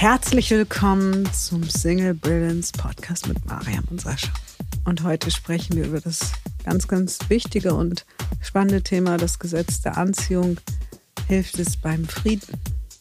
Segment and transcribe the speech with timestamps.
[0.00, 4.30] Herzlich willkommen zum Single Brilliance Podcast mit Mariam und Sascha.
[4.84, 8.06] Und heute sprechen wir über das ganz, ganz wichtige und
[8.40, 10.58] spannende Thema, das Gesetz der Anziehung.
[11.26, 12.46] Hilft es beim Frieden?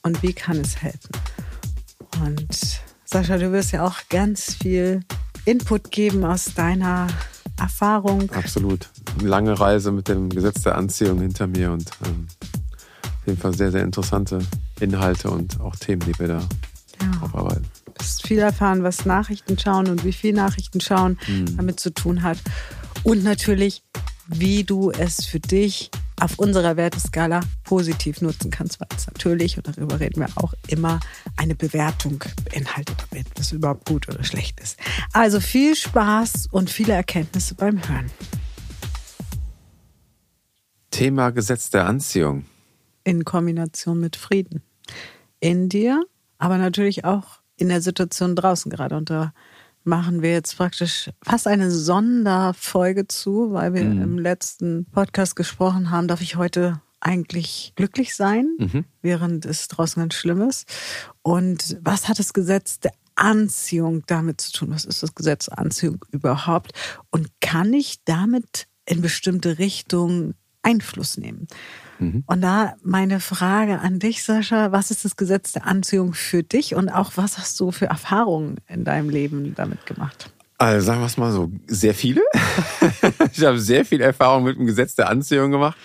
[0.02, 1.12] Und wie kann es helfen?
[2.26, 5.02] Und Sascha, du wirst ja auch ganz viel
[5.46, 7.10] Input geben aus deiner
[7.60, 8.32] Erfahrung.
[8.32, 8.90] Absolut.
[9.20, 12.26] Eine lange Reise mit dem Gesetz der Anziehung hinter mir und ähm,
[13.04, 14.40] auf jeden Fall sehr, sehr interessante
[14.80, 16.42] Inhalte und auch Themen, die wir da
[17.02, 17.22] ja.
[17.22, 17.66] aufarbeiten.
[17.86, 21.58] Du hast viel erfahren, was Nachrichten schauen und wie viel Nachrichten schauen hm.
[21.58, 22.38] damit zu tun hat.
[23.04, 23.84] Und natürlich,
[24.28, 29.68] wie du es für dich auf unserer Werteskala positiv nutzen kannst, weil es natürlich, und
[29.68, 31.00] darüber reden wir auch immer,
[31.36, 34.80] eine Bewertung beinhaltet, ob das überhaupt gut oder schlecht ist.
[35.14, 38.12] Also viel Spaß und viele Erkenntnisse beim Hören.
[40.90, 42.46] Thema Gesetz der Anziehung.
[43.04, 44.64] In Kombination mit Frieden.
[45.40, 46.04] In dir,
[46.38, 48.96] aber natürlich auch in der Situation draußen gerade.
[48.96, 49.34] Und da
[49.84, 54.02] machen wir jetzt praktisch fast eine Sonderfolge zu, weil wir mhm.
[54.02, 58.86] im letzten Podcast gesprochen haben, darf ich heute eigentlich glücklich sein, mhm.
[59.02, 60.68] während es draußen ganz schlimm ist.
[61.22, 64.72] Und was hat das Gesetz der Anziehung damit zu tun?
[64.72, 66.72] Was ist das Gesetz der Anziehung überhaupt?
[67.10, 71.48] Und kann ich damit in bestimmte Richtungen Einfluss nehmen?
[72.00, 72.24] Mhm.
[72.26, 76.76] Und da meine Frage an dich, Sascha, was ist das Gesetz der Anziehung für dich
[76.76, 80.30] und auch was hast du für Erfahrungen in deinem Leben damit gemacht?
[80.60, 82.22] Also sagen wir es mal so, sehr viele.
[83.32, 85.78] ich habe sehr viel Erfahrung mit dem Gesetz der Anziehung gemacht.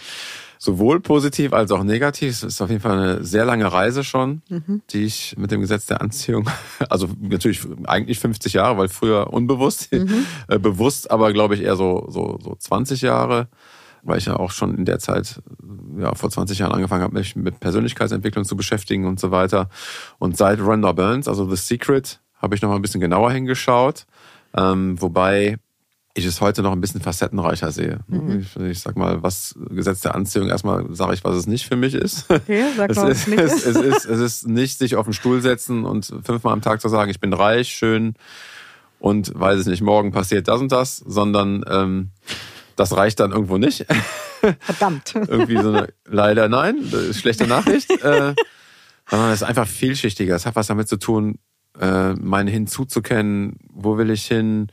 [0.58, 2.30] Sowohl positiv als auch negativ.
[2.30, 4.80] Es ist auf jeden Fall eine sehr lange Reise schon, mhm.
[4.90, 6.48] die ich mit dem Gesetz der Anziehung,
[6.88, 10.24] also natürlich eigentlich 50 Jahre, weil früher unbewusst, mhm.
[10.48, 13.48] äh, bewusst, aber glaube ich eher so, so, so 20 Jahre
[14.02, 15.40] weil ich ja auch schon in der Zeit,
[15.98, 19.68] ja, vor 20 Jahren angefangen habe, mich mit Persönlichkeitsentwicklung zu beschäftigen und so weiter.
[20.18, 24.06] Und seit Rhonda Burns, also The Secret, habe ich noch mal ein bisschen genauer hingeschaut.
[24.54, 25.58] Ähm, wobei
[26.14, 28.00] ich es heute noch ein bisschen facettenreicher sehe.
[28.06, 28.40] Mhm.
[28.40, 31.76] Ich, ich, sag mal, was Gesetz der Anziehung, erstmal sage ich, was es nicht für
[31.76, 32.26] mich ist.
[32.28, 35.14] Okay, sag es, mal, ist, nicht es, es, ist, es ist nicht sich auf den
[35.14, 38.14] Stuhl setzen und fünfmal am Tag zu sagen, ich bin reich, schön
[38.98, 42.10] und weiß es nicht, morgen passiert das und das, sondern ähm,
[42.82, 43.86] das reicht dann irgendwo nicht.
[44.58, 45.14] Verdammt.
[45.28, 46.76] Irgendwie so eine, leider nein,
[47.12, 47.90] schlechte Nachricht.
[48.02, 48.34] äh,
[49.08, 50.34] sondern es ist einfach vielschichtiger.
[50.34, 51.38] Es hat was damit zu tun,
[51.78, 54.66] äh, mein hinzuzukennen, wo will ich hin,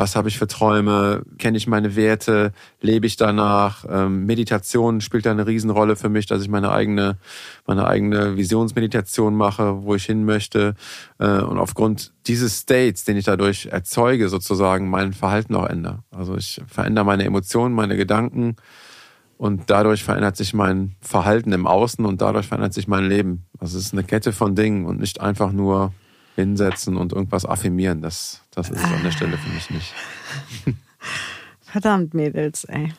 [0.00, 3.84] was habe ich für Träume, kenne ich meine Werte, lebe ich danach.
[3.86, 7.18] Ähm, Meditation spielt da eine Riesenrolle für mich, dass ich meine eigene,
[7.66, 10.74] meine eigene Visionsmeditation mache, wo ich hin möchte.
[11.18, 15.98] Äh, und aufgrund dieses States, den ich dadurch erzeuge, sozusagen mein Verhalten auch ändere.
[16.10, 18.56] Also ich verändere meine Emotionen, meine Gedanken
[19.36, 23.44] und dadurch verändert sich mein Verhalten im Außen und dadurch verändert sich mein Leben.
[23.58, 25.92] Also es ist eine Kette von Dingen und nicht einfach nur
[26.40, 28.02] hinsetzen und irgendwas affirmieren.
[28.02, 29.94] Das, das ist es an der Stelle für mich nicht.
[31.62, 32.92] Verdammt, Mädels, ey.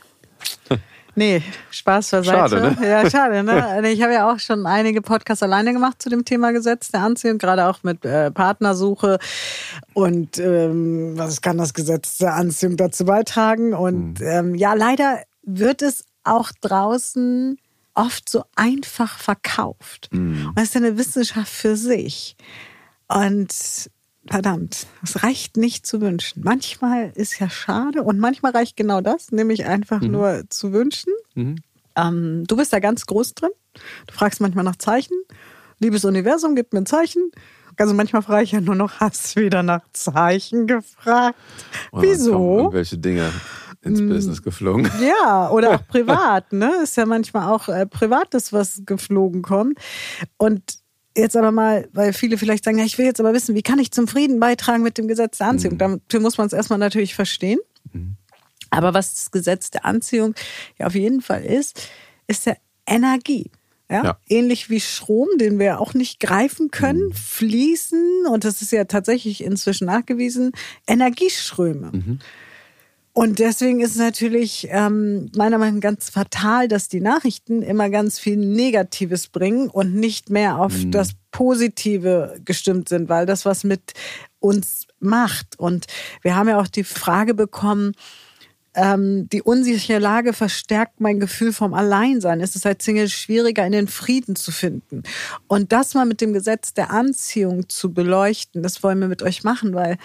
[1.15, 2.31] Nee, Spaß beiseite.
[2.31, 2.87] Schade, ne?
[2.87, 3.91] Ja, schade, ne?
[3.91, 7.37] Ich habe ja auch schon einige Podcasts alleine gemacht zu dem Thema Gesetz der Anziehung,
[7.37, 9.19] gerade auch mit äh, Partnersuche
[9.93, 13.73] und ähm, was kann das Gesetz der Anziehung dazu beitragen?
[13.73, 14.25] Und mhm.
[14.25, 17.57] ähm, ja, leider wird es auch draußen
[17.93, 20.09] oft so einfach verkauft.
[20.11, 20.47] Mhm.
[20.47, 22.37] Und das ist eine Wissenschaft für sich.
[23.13, 23.89] Und
[24.27, 26.43] verdammt, es reicht nicht zu wünschen.
[26.43, 30.11] Manchmal ist ja schade und manchmal reicht genau das, nämlich einfach mhm.
[30.11, 31.13] nur zu wünschen.
[31.35, 31.55] Mhm.
[31.95, 33.51] Ähm, du bist da ganz groß drin.
[34.07, 35.17] Du fragst manchmal nach Zeichen.
[35.79, 37.31] Liebes Universum, gib mir ein Zeichen.
[37.77, 41.37] Also manchmal frage ich ja nur noch, hast du wieder nach Zeichen gefragt?
[41.91, 42.57] Und Wieso?
[42.57, 43.31] Irgendwelche Dinge
[43.81, 44.09] ins hm.
[44.09, 44.89] Business geflogen.
[45.01, 46.71] Ja, oder auch privat, ne?
[46.83, 49.79] Ist ja manchmal auch äh, Privates, was geflogen kommt.
[50.37, 50.80] Und
[51.15, 53.79] jetzt aber mal, weil viele vielleicht sagen, ja, ich will jetzt aber wissen, wie kann
[53.79, 55.75] ich zum Frieden beitragen mit dem Gesetz der Anziehung?
[55.75, 55.79] Mhm.
[55.79, 57.59] Dafür muss man es erstmal natürlich verstehen.
[57.91, 58.15] Mhm.
[58.69, 60.33] Aber was das Gesetz der Anziehung
[60.79, 61.89] ja auf jeden Fall ist,
[62.27, 62.57] ist der
[62.87, 63.51] Energie.
[63.89, 64.03] Ja?
[64.03, 64.17] ja?
[64.29, 67.13] Ähnlich wie Strom, den wir auch nicht greifen können, mhm.
[67.13, 70.53] fließen, und das ist ja tatsächlich inzwischen nachgewiesen,
[70.87, 71.91] Energieströme.
[73.13, 77.89] Und deswegen ist es natürlich ähm, meiner Meinung nach ganz fatal, dass die Nachrichten immer
[77.89, 80.91] ganz viel Negatives bringen und nicht mehr auf mhm.
[80.91, 83.93] das Positive gestimmt sind, weil das was mit
[84.39, 85.59] uns macht.
[85.59, 85.87] Und
[86.21, 87.93] wir haben ja auch die Frage bekommen,
[88.73, 92.39] ähm, die unsichere Lage verstärkt mein Gefühl vom Alleinsein.
[92.39, 95.03] Es ist als Single schwieriger, in den Frieden zu finden.
[95.47, 99.43] Und das mal mit dem Gesetz der Anziehung zu beleuchten, das wollen wir mit euch
[99.43, 99.97] machen, weil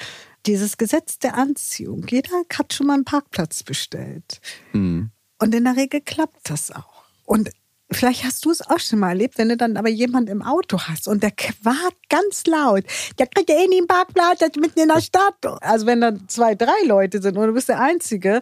[0.47, 4.41] dieses Gesetz der Anziehung, jeder hat schon mal einen Parkplatz bestellt.
[4.73, 5.11] Mhm.
[5.39, 7.05] Und in der Regel klappt das auch.
[7.25, 7.51] Und
[7.91, 10.81] vielleicht hast du es auch schon mal erlebt, wenn du dann aber jemand im Auto
[10.81, 12.85] hast und der quakt ganz laut.
[13.19, 15.35] Der kriegt ja eh nie einen Parkplatz, der ist mitten in der Stadt.
[15.61, 18.41] Also wenn dann zwei, drei Leute sind und du bist der Einzige,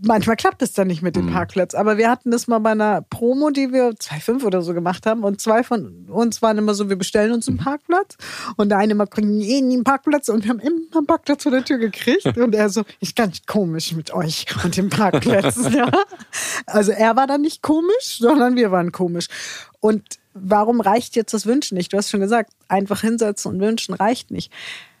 [0.00, 1.32] manchmal klappt es dann nicht mit dem mhm.
[1.32, 1.74] Parkplatz.
[1.74, 5.24] Aber wir hatten das mal bei einer Promo, die wir 2,5 oder so gemacht haben.
[5.24, 7.64] Und zwei von uns waren immer so, wir bestellen uns einen mhm.
[7.64, 8.16] Parkplatz.
[8.56, 10.28] Und der eine mal eh nie einen Parkplatz.
[10.28, 12.26] Und wir haben immer einen Parkplatz vor der Tür gekriegt.
[12.36, 15.58] Und er so, ich kann nicht komisch mit euch und dem Parkplatz.
[15.72, 15.90] ja.
[16.66, 19.28] Also er war dann nicht komisch, sondern wir waren komisch.
[19.80, 20.02] Und
[20.34, 21.92] warum reicht jetzt das Wünschen nicht?
[21.92, 24.52] Du hast schon gesagt, einfach hinsetzen und wünschen reicht nicht.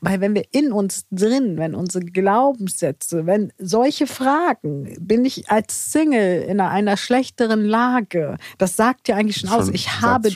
[0.06, 5.90] Weil wenn wir in uns drin, wenn unsere Glaubenssätze, wenn solche Fragen, bin ich als
[5.90, 9.68] Single in einer schlechteren Lage, das sagt ja eigentlich schon, schon aus.
[9.70, 10.30] Ich habe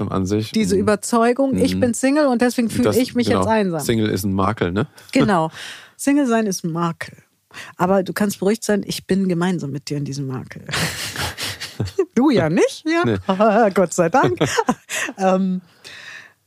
[0.52, 0.80] diese mhm.
[0.80, 1.62] Überzeugung, mhm.
[1.62, 3.42] ich bin Single und deswegen fühle ich mich genau.
[3.42, 3.80] jetzt einsam.
[3.80, 4.88] Single ist ein Makel, ne?
[5.12, 5.52] Genau.
[5.96, 7.18] Single sein ist ein Makel.
[7.76, 10.64] Aber du kannst beruhigt sein, ich bin gemeinsam mit dir in diesem Makel.
[12.16, 13.04] du ja nicht, ja?
[13.04, 13.70] Nee.
[13.74, 14.36] Gott sei Dank.
[15.16, 15.60] ähm,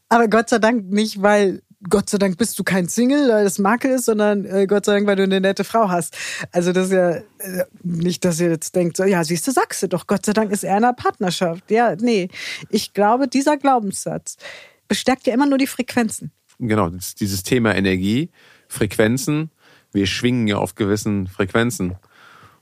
[0.10, 3.60] aber Gott sei Dank nicht, weil Gott sei Dank bist du kein Single, weil das
[3.60, 6.16] Makel ist, sondern äh, Gott sei Dank, weil du eine nette Frau hast.
[6.52, 9.84] Also das ist ja äh, nicht, dass ihr jetzt denkt, so, ja, siehst du, sagst
[9.84, 11.70] du doch, Gott sei Dank ist er in einer Partnerschaft.
[11.70, 12.30] Ja, nee.
[12.70, 14.38] Ich glaube, dieser Glaubenssatz
[14.88, 16.32] bestärkt ja immer nur die Frequenzen.
[16.60, 16.90] Genau,
[17.20, 18.30] dieses Thema Energie,
[18.68, 19.52] Frequenzen,
[19.92, 21.96] wir schwingen ja auf gewissen Frequenzen.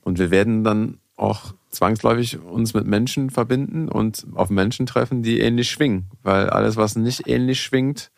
[0.02, 5.40] Und wir werden dann auch zwangsläufig uns mit Menschen verbinden und auf Menschen treffen, die
[5.40, 6.08] ähnlich schwingen.
[6.24, 8.12] Weil alles, was nicht ähnlich schwingt,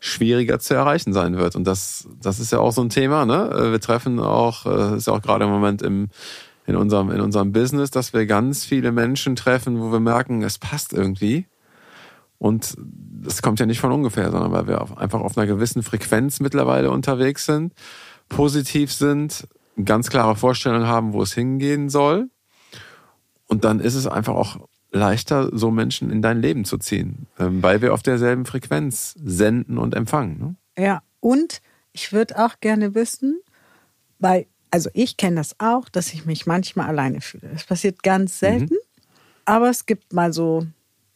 [0.00, 1.56] schwieriger zu erreichen sein wird.
[1.56, 3.26] Und das, das ist ja auch so ein Thema.
[3.26, 3.50] Ne?
[3.50, 6.08] Äh, wir treffen auch, äh, ist ja auch gerade im Moment im,
[6.66, 10.58] in, unserem, in unserem Business, dass wir ganz viele Menschen treffen, wo wir merken, es
[10.58, 11.46] passt irgendwie.
[12.38, 16.38] Und das kommt ja nicht von ungefähr, sondern weil wir einfach auf einer gewissen Frequenz
[16.38, 17.72] mittlerweile unterwegs sind,
[18.28, 19.48] positiv sind,
[19.84, 22.30] ganz klare Vorstellung haben, wo es hingehen soll.
[23.48, 27.62] Und dann ist es einfach auch leichter, so Menschen in dein Leben zu ziehen, ähm,
[27.62, 30.38] weil wir auf derselben Frequenz senden und empfangen.
[30.38, 30.82] Ne?
[30.82, 31.60] Ja, und
[31.92, 33.40] ich würde auch gerne wissen,
[34.18, 37.48] weil, also ich kenne das auch, dass ich mich manchmal alleine fühle.
[37.52, 38.46] Das passiert ganz mhm.
[38.46, 39.10] selten, mhm.
[39.44, 40.66] aber es gibt mal so,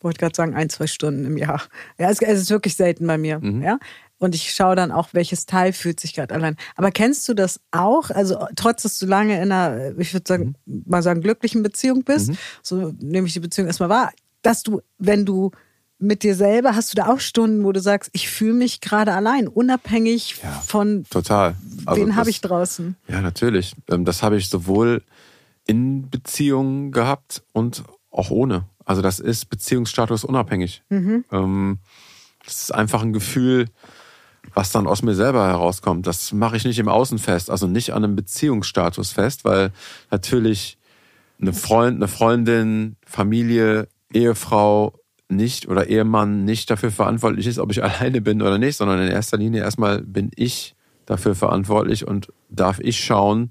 [0.00, 1.62] wollte gerade sagen, ein, zwei Stunden im Jahr.
[1.98, 3.38] Ja, es, es ist wirklich selten bei mir.
[3.38, 3.62] Mhm.
[3.62, 3.78] Ja,
[4.22, 6.56] und ich schaue dann auch, welches Teil fühlt sich gerade allein.
[6.76, 8.10] Aber kennst du das auch?
[8.10, 10.84] Also trotz, dass du lange in einer, ich würde sagen, mhm.
[10.86, 12.38] mal sagen, glücklichen Beziehung bist, mhm.
[12.62, 15.50] so nehme ich die Beziehung erstmal wahr, dass du, wenn du
[15.98, 19.12] mit dir selber, hast du da auch Stunden, wo du sagst, ich fühle mich gerade
[19.12, 21.56] allein, unabhängig ja, von total.
[21.84, 22.96] Also wen habe ich draußen?
[23.08, 23.74] Ja, natürlich.
[23.90, 25.02] Ähm, das habe ich sowohl
[25.66, 28.68] in Beziehungen gehabt und auch ohne.
[28.84, 30.82] Also das ist Beziehungsstatus unabhängig.
[30.90, 31.24] Mhm.
[31.32, 31.78] Ähm,
[32.44, 33.68] das ist einfach ein Gefühl,
[34.54, 36.06] was dann aus mir selber herauskommt.
[36.06, 39.72] Das mache ich nicht im Außen fest, also nicht an einem Beziehungsstatus fest, weil
[40.10, 40.78] natürlich
[41.40, 44.94] eine Freund, eine Freundin, Familie, Ehefrau
[45.28, 49.08] nicht oder Ehemann nicht dafür verantwortlich ist, ob ich alleine bin oder nicht, sondern in
[49.08, 50.74] erster Linie erstmal bin ich
[51.06, 53.50] dafür verantwortlich und darf ich schauen,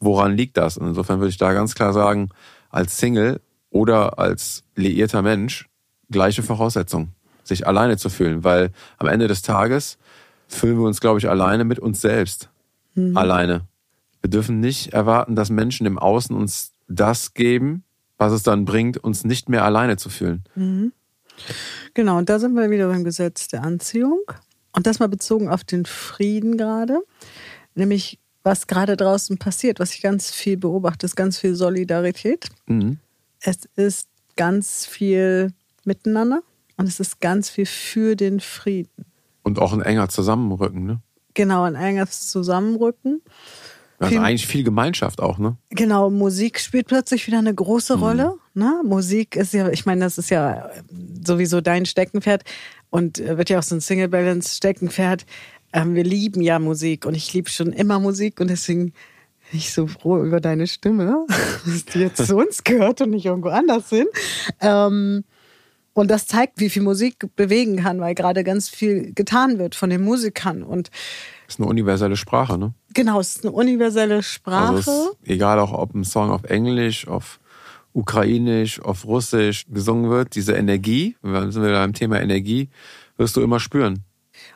[0.00, 0.76] woran liegt das.
[0.76, 2.30] Und insofern würde ich da ganz klar sagen,
[2.70, 3.40] als Single
[3.70, 5.68] oder als liierter Mensch
[6.10, 7.12] gleiche Voraussetzung,
[7.44, 9.98] sich alleine zu fühlen, weil am Ende des Tages
[10.48, 12.50] fühlen wir uns, glaube ich, alleine mit uns selbst.
[12.94, 13.16] Mhm.
[13.16, 13.62] Alleine.
[14.20, 17.84] Wir dürfen nicht erwarten, dass Menschen im Außen uns das geben,
[18.16, 20.42] was es dann bringt, uns nicht mehr alleine zu fühlen.
[20.56, 20.92] Mhm.
[21.94, 24.20] Genau, und da sind wir wieder beim Gesetz der Anziehung.
[24.72, 27.00] Und das mal bezogen auf den Frieden gerade.
[27.74, 32.48] Nämlich, was gerade draußen passiert, was ich ganz viel beobachte, ist ganz viel Solidarität.
[32.66, 32.98] Mhm.
[33.40, 35.52] Es ist ganz viel
[35.84, 36.42] Miteinander
[36.76, 39.04] und es ist ganz viel für den Frieden.
[39.48, 41.00] Und auch ein enger Zusammenrücken, ne?
[41.32, 43.22] Genau, ein enges Zusammenrücken.
[43.98, 45.56] Also viel, eigentlich viel Gemeinschaft auch, ne?
[45.70, 48.02] Genau, Musik spielt plötzlich wieder eine große mhm.
[48.02, 48.34] Rolle.
[48.52, 48.82] Ne?
[48.84, 50.68] Musik ist ja, ich meine, das ist ja
[51.24, 52.44] sowieso dein Steckenpferd
[52.90, 55.24] und wird ja auch so ein Single Balance Steckenpferd.
[55.72, 58.92] Ähm, wir lieben ja Musik und ich liebe schon immer Musik und deswegen
[59.50, 61.26] bin ich so froh über deine Stimme,
[61.64, 64.08] dass die jetzt zu uns gehört und nicht irgendwo anders sind.
[64.60, 65.24] Ähm,
[65.98, 69.90] und das zeigt, wie viel Musik bewegen kann, weil gerade ganz viel getan wird von
[69.90, 70.62] den Musikern.
[70.62, 70.90] Und
[71.46, 72.72] ist eine universelle Sprache, ne?
[72.94, 74.76] Genau, es ist eine universelle Sprache.
[74.76, 77.40] Also egal auch, ob ein Song auf Englisch, auf
[77.92, 82.68] Ukrainisch, auf Russisch gesungen wird, diese Energie, wir sind wieder beim Thema Energie,
[83.16, 84.04] wirst du immer spüren.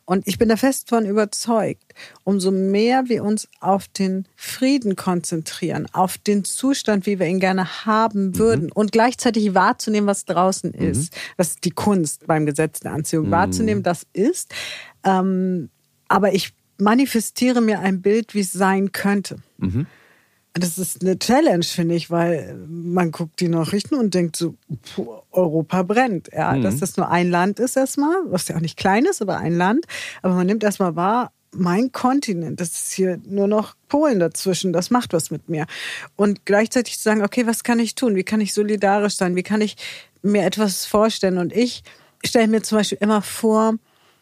[0.04, 1.94] Und ich bin da fest von überzeugt,
[2.24, 7.86] umso mehr wir uns auf den Frieden konzentrieren, auf den Zustand, wie wir ihn gerne
[7.86, 8.38] haben mhm.
[8.38, 8.72] würden mhm.
[8.72, 10.90] und gleichzeitig wahrzunehmen, was draußen mhm.
[10.90, 11.14] ist.
[11.36, 13.32] Das ist die Kunst beim Gesetz der Anziehung, mhm.
[13.32, 14.54] wahrzunehmen, das ist.
[15.04, 15.70] Ähm,
[16.08, 19.36] aber ich manifestiere mir ein Bild, wie es sein könnte.
[20.54, 24.54] Das ist eine Challenge, finde ich, weil man guckt die Nachrichten und denkt so,
[25.30, 26.28] Europa brennt.
[26.32, 26.62] Ja, mhm.
[26.62, 29.56] dass das nur ein Land ist erstmal, was ja auch nicht klein ist, aber ein
[29.56, 29.86] Land.
[30.20, 34.90] Aber man nimmt erstmal wahr, mein Kontinent, das ist hier nur noch Polen dazwischen, das
[34.90, 35.66] macht was mit mir.
[36.16, 38.14] Und gleichzeitig zu sagen, okay, was kann ich tun?
[38.14, 39.36] Wie kann ich solidarisch sein?
[39.36, 39.76] Wie kann ich
[40.22, 41.38] mir etwas vorstellen?
[41.38, 41.82] Und ich
[42.24, 43.74] stelle mir zum Beispiel immer vor,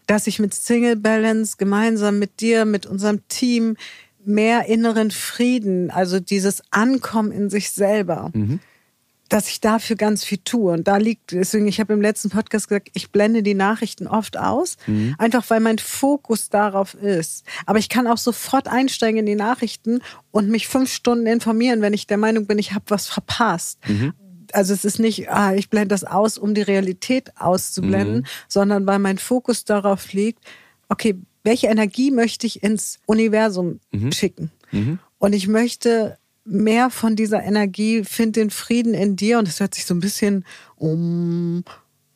[0.06, 3.76] dass ich mit Single Balance gemeinsam mit dir, mit unserem Team
[4.24, 8.60] mehr inneren Frieden, also dieses Ankommen in sich selber, mhm.
[9.28, 10.72] dass ich dafür ganz viel tue.
[10.72, 14.36] Und da liegt, deswegen, ich habe im letzten Podcast gesagt, ich blende die Nachrichten oft
[14.36, 15.14] aus, mhm.
[15.18, 17.44] einfach weil mein Fokus darauf ist.
[17.66, 20.00] Aber ich kann auch sofort einsteigen in die Nachrichten
[20.30, 23.78] und mich fünf Stunden informieren, wenn ich der Meinung bin, ich habe was verpasst.
[23.88, 24.12] Mhm
[24.52, 28.26] also es ist nicht, ah, ich blende das aus, um die Realität auszublenden, mhm.
[28.48, 30.44] sondern weil mein Fokus darauf liegt,
[30.88, 34.12] okay, welche Energie möchte ich ins Universum mhm.
[34.12, 34.50] schicken?
[34.72, 34.98] Mhm.
[35.18, 39.38] Und ich möchte mehr von dieser Energie, find den Frieden in dir.
[39.38, 40.44] Und es hört sich so ein bisschen
[40.76, 41.64] um.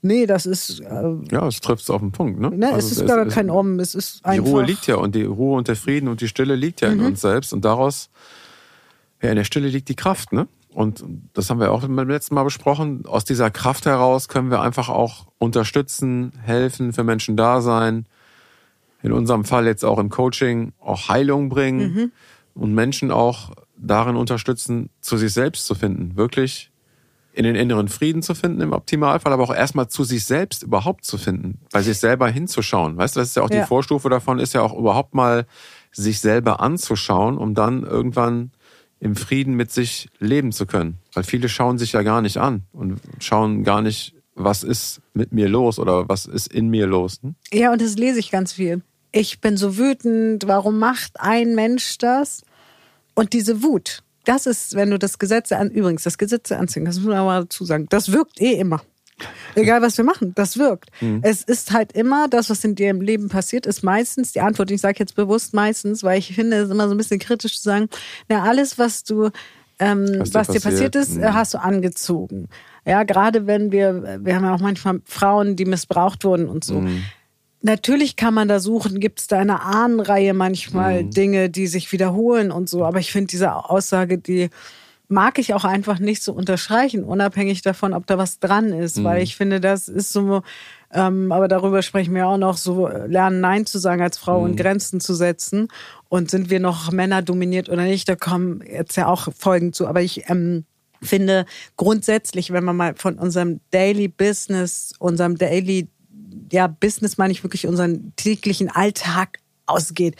[0.03, 0.81] Nee, das ist.
[0.81, 2.51] Äh, ja, es trifft es auf den Punkt, ne?
[2.51, 4.45] ne also es ist gar kein Um, es ist einfach.
[4.45, 6.89] Die Ruhe liegt ja und die Ruhe und der Frieden und die Stille liegt ja
[6.89, 7.07] in mhm.
[7.07, 7.53] uns selbst.
[7.55, 8.11] Und daraus,
[9.23, 10.47] ja, in der Stille liegt die Kraft, ne?
[10.75, 11.05] Und
[11.35, 13.07] das haben wir auch beim letzten Mal besprochen.
[13.07, 18.07] Aus dieser Kraft heraus können wir einfach auch unterstützen, helfen, für Menschen da sein,
[19.05, 22.13] in unserem Fall jetzt auch im Coaching auch Heilung bringen mhm.
[22.55, 26.71] und Menschen auch darin unterstützen, zu sich selbst zu finden, wirklich
[27.35, 31.05] in den inneren Frieden zu finden im Optimalfall, aber auch erstmal zu sich selbst überhaupt
[31.05, 32.97] zu finden, bei sich selber hinzuschauen.
[32.97, 33.61] Weißt du, das ist ja auch ja.
[33.61, 35.45] die Vorstufe davon, ist ja auch überhaupt mal
[35.93, 38.53] sich selber anzuschauen, um dann irgendwann
[39.01, 40.97] im Frieden mit sich leben zu können.
[41.13, 45.33] Weil viele schauen sich ja gar nicht an und schauen gar nicht, was ist mit
[45.33, 47.19] mir los oder was ist in mir los.
[47.21, 47.35] Hm?
[47.53, 48.83] Ja, und das lese ich ganz viel
[49.15, 52.43] ich bin so wütend, warum macht ein Mensch das?
[53.15, 56.99] Und diese Wut, das ist, wenn du das Gesetz an, übrigens, das Gesetz anziehen, das
[56.99, 58.83] muss man aber dazu sagen, das wirkt eh immer.
[59.55, 60.91] Egal was wir machen, das wirkt.
[61.01, 61.21] Mhm.
[61.23, 64.73] Es ist halt immer das, was in dir im Leben passiert, ist meistens die Antwort.
[64.73, 67.59] Ich sage jetzt bewusst meistens, weil ich finde, es ist immer so ein bisschen kritisch
[67.59, 67.89] zu sagen,
[68.29, 69.31] na, alles, was du,
[69.79, 71.33] ähm, was, was dir passiert, ist, mhm.
[71.33, 72.49] hast du angezogen.
[72.85, 76.81] Ja, gerade wenn wir, wir haben ja auch manchmal Frauen, die missbraucht wurden und so.
[76.81, 77.05] Mhm
[77.67, 81.11] Natürlich kann man da suchen, gibt es da eine Ahnenreihe manchmal mhm.
[81.13, 82.85] Dinge, die sich wiederholen und so.
[82.85, 84.51] Aber ich finde diese Aussage, die
[85.09, 88.99] mag ich auch einfach nicht so unterstreichen, unabhängig davon, ob da was dran ist.
[88.99, 89.05] Mhm.
[89.05, 90.43] Weil ich finde, das ist so,
[90.93, 94.45] ähm, aber darüber sprechen wir auch noch, so lernen Nein zu sagen als Frau mhm.
[94.45, 95.69] und Grenzen zu setzen.
[96.11, 99.87] Und sind wir noch Männer dominiert oder nicht, da kommen jetzt ja auch Folgen zu.
[99.87, 100.67] Aber ich ähm,
[101.01, 101.47] finde
[101.79, 105.89] grundsätzlich, wenn man mal von unserem Daily Business, unserem Daily
[106.51, 110.17] ja, Business meine ich wirklich unseren täglichen Alltag ausgeht,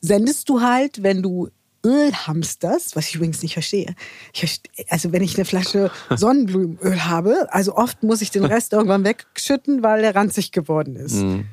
[0.00, 1.48] sendest du halt, wenn du
[1.84, 3.94] Öl hamsterst, was ich übrigens nicht verstehe.
[4.34, 9.04] Ich, also wenn ich eine Flasche Sonnenblumenöl habe, also oft muss ich den Rest irgendwann
[9.04, 11.14] wegschütten, weil der ranzig geworden ist.
[11.14, 11.46] Mhm.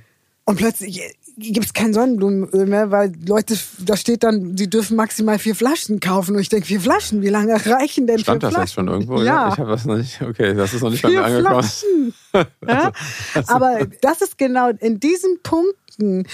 [0.44, 1.02] Und plötzlich
[1.38, 6.00] gibt es kein Sonnenblumenöl mehr, weil Leute, da steht dann, sie dürfen maximal vier Flaschen
[6.00, 6.36] kaufen.
[6.36, 8.52] Und ich denke, vier Flaschen, wie lange reichen denn Stand vier Flaschen?
[8.52, 9.22] Stand das jetzt schon irgendwo?
[9.22, 9.50] Ja.
[9.54, 11.64] Ich habe das noch nicht, okay, das ist noch nicht vier bei mir angekommen.
[11.64, 12.14] Flaschen.
[12.68, 12.92] ja?
[13.36, 16.26] Also, Aber das ist genau in diesen Punkten,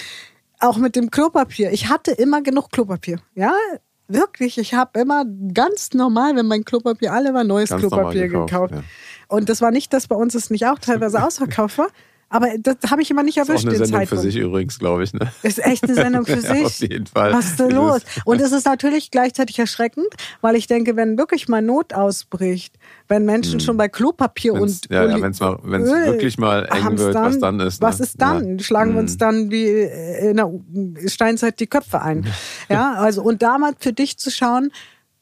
[0.60, 1.72] auch mit dem Klopapier.
[1.72, 3.20] Ich hatte immer genug Klopapier.
[3.36, 3.52] Ja,
[4.08, 4.58] wirklich.
[4.58, 8.52] Ich habe immer ganz normal, wenn mein Klopapier alle war, neues ganz Klopapier gekauft.
[8.52, 8.74] gekauft.
[8.74, 8.84] Ja.
[9.28, 11.90] Und das war nicht, dass bei uns es nicht auch teilweise ausverkauft war.
[12.34, 13.64] Aber das habe ich immer nicht erwischt.
[13.64, 14.24] Das ist auch eine Sendung Zeitpunkt.
[14.24, 15.14] für sich übrigens, glaube ich.
[15.14, 15.32] Ne?
[15.44, 16.66] Ist echt eine Sendung für sich.
[16.66, 17.32] auf jeden Fall.
[17.32, 18.02] Was ist da los?
[18.26, 20.08] Und es ist natürlich gleichzeitig erschreckend,
[20.42, 22.74] weil ich denke, wenn wirklich mal Not ausbricht,
[23.08, 23.60] wenn Menschen hm.
[23.60, 25.40] schon bei Klopapier wenn's, und ja, ja, wenn es
[25.92, 27.80] wirklich mal eng wird, was dann ist.
[27.80, 27.88] Ne?
[27.88, 28.58] Was ist dann?
[28.58, 28.64] Ja.
[28.64, 28.96] Schlagen hm.
[28.96, 29.20] wir uns hm.
[29.20, 32.26] dann wie in der Steinzeit die Köpfe ein.
[32.68, 34.72] ja, also und da mal für dich zu schauen,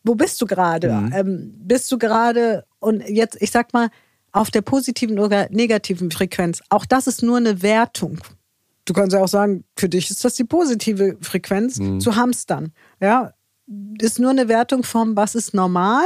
[0.05, 0.95] wo bist du gerade?
[0.95, 1.13] Hm.
[1.13, 3.89] Ähm, bist du gerade und jetzt, ich sag mal,
[4.31, 6.61] auf der positiven oder negativen Frequenz.
[6.69, 8.19] Auch das ist nur eine Wertung.
[8.85, 11.99] Du kannst ja auch sagen, für dich ist das die positive Frequenz mhm.
[11.99, 12.73] zu hamstern.
[12.99, 13.33] Ja,
[13.99, 16.05] ist nur eine Wertung vom, was ist normal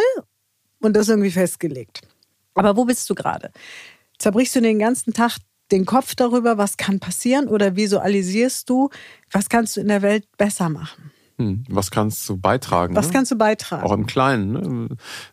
[0.82, 2.02] und das irgendwie festgelegt.
[2.54, 3.52] Aber wo bist du gerade?
[4.18, 5.38] Zerbrichst du den ganzen Tag
[5.72, 8.90] den Kopf darüber, was kann passieren oder visualisierst du,
[9.32, 11.12] was kannst du in der Welt besser machen?
[11.38, 12.96] Hm, was kannst du beitragen?
[12.96, 13.14] Was ne?
[13.14, 13.84] kannst du beitragen?
[13.84, 14.52] Auch im Kleinen.
[14.54, 14.88] Ne?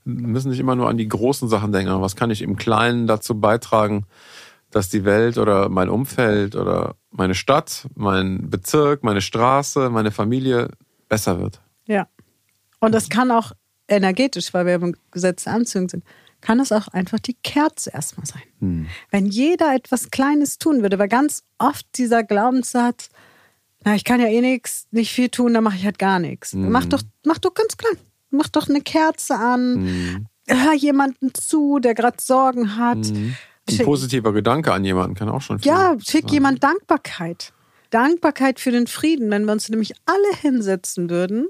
[0.04, 2.00] Wir müssen nicht immer nur an die großen Sachen denken.
[2.00, 4.06] Was kann ich im Kleinen dazu beitragen,
[4.70, 10.70] dass die Welt oder mein Umfeld oder meine Stadt, mein Bezirk, meine Straße, meine Familie
[11.08, 11.60] besser wird?
[11.86, 12.08] Ja.
[12.80, 13.52] Und das kann auch
[13.86, 16.04] energetisch, weil wir im Gesetz der Anziehung sind,
[16.40, 18.42] kann es auch einfach die Kerze erstmal sein.
[18.58, 18.86] Hm.
[19.10, 23.10] Wenn jeder etwas Kleines tun würde, weil ganz oft dieser Glaubenssatz,
[23.84, 26.54] na, ich kann ja eh nichts, nicht viel tun, dann mache ich halt gar nichts.
[26.54, 26.70] Mhm.
[26.70, 27.96] Mach doch, mach doch ganz klein.
[28.30, 30.26] mach doch eine Kerze an, mhm.
[30.46, 32.98] hör jemanden zu, der gerade Sorgen hat.
[32.98, 33.34] Mhm.
[33.70, 36.32] Ein positiver Gedanke an jemanden kann auch schon viel Ja, schick sein.
[36.32, 37.52] jemand Dankbarkeit.
[37.90, 39.30] Dankbarkeit für den Frieden.
[39.30, 41.46] Wenn wir uns nämlich alle hinsetzen würden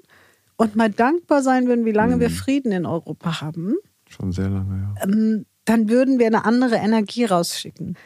[0.57, 2.21] und mal dankbar sein würden, wie lange mhm.
[2.21, 3.77] wir Frieden in Europa haben.
[4.09, 5.05] Schon sehr lange, ja.
[5.05, 7.97] Ähm, dann würden wir eine andere Energie rausschicken.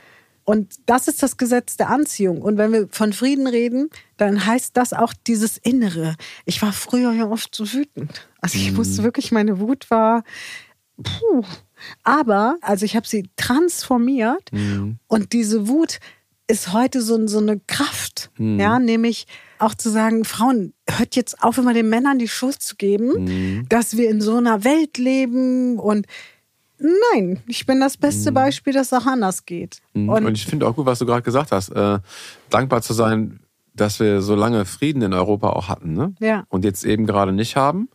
[0.46, 2.40] Und das ist das Gesetz der Anziehung.
[2.40, 6.14] Und wenn wir von Frieden reden, dann heißt das auch dieses Innere.
[6.44, 8.28] Ich war früher ja oft so wütend.
[8.40, 8.76] Also ich mhm.
[8.76, 10.22] wusste wirklich, meine Wut war,
[11.02, 11.42] puh.
[12.04, 14.98] Aber, also ich habe sie transformiert mhm.
[15.08, 15.98] und diese Wut
[16.46, 18.60] ist heute so, so eine Kraft, mhm.
[18.60, 19.26] ja, nämlich
[19.58, 23.68] auch zu sagen, Frauen, hört jetzt auf, immer den Männern die Schuld zu geben, mhm.
[23.68, 26.06] dass wir in so einer Welt leben und
[26.78, 28.34] Nein, ich bin das beste mhm.
[28.34, 29.80] Beispiel, dass es auch anders geht.
[29.94, 30.08] Mhm.
[30.08, 31.70] Und, und, ich finde auch gut, was du gerade gesagt hast.
[31.70, 31.98] Äh,
[32.50, 33.40] dankbar zu sein,
[33.74, 35.94] dass wir so lange Frieden in Europa auch hatten.
[35.94, 36.14] Ne?
[36.20, 36.44] Ja.
[36.48, 37.88] Und jetzt eben gerade nicht haben.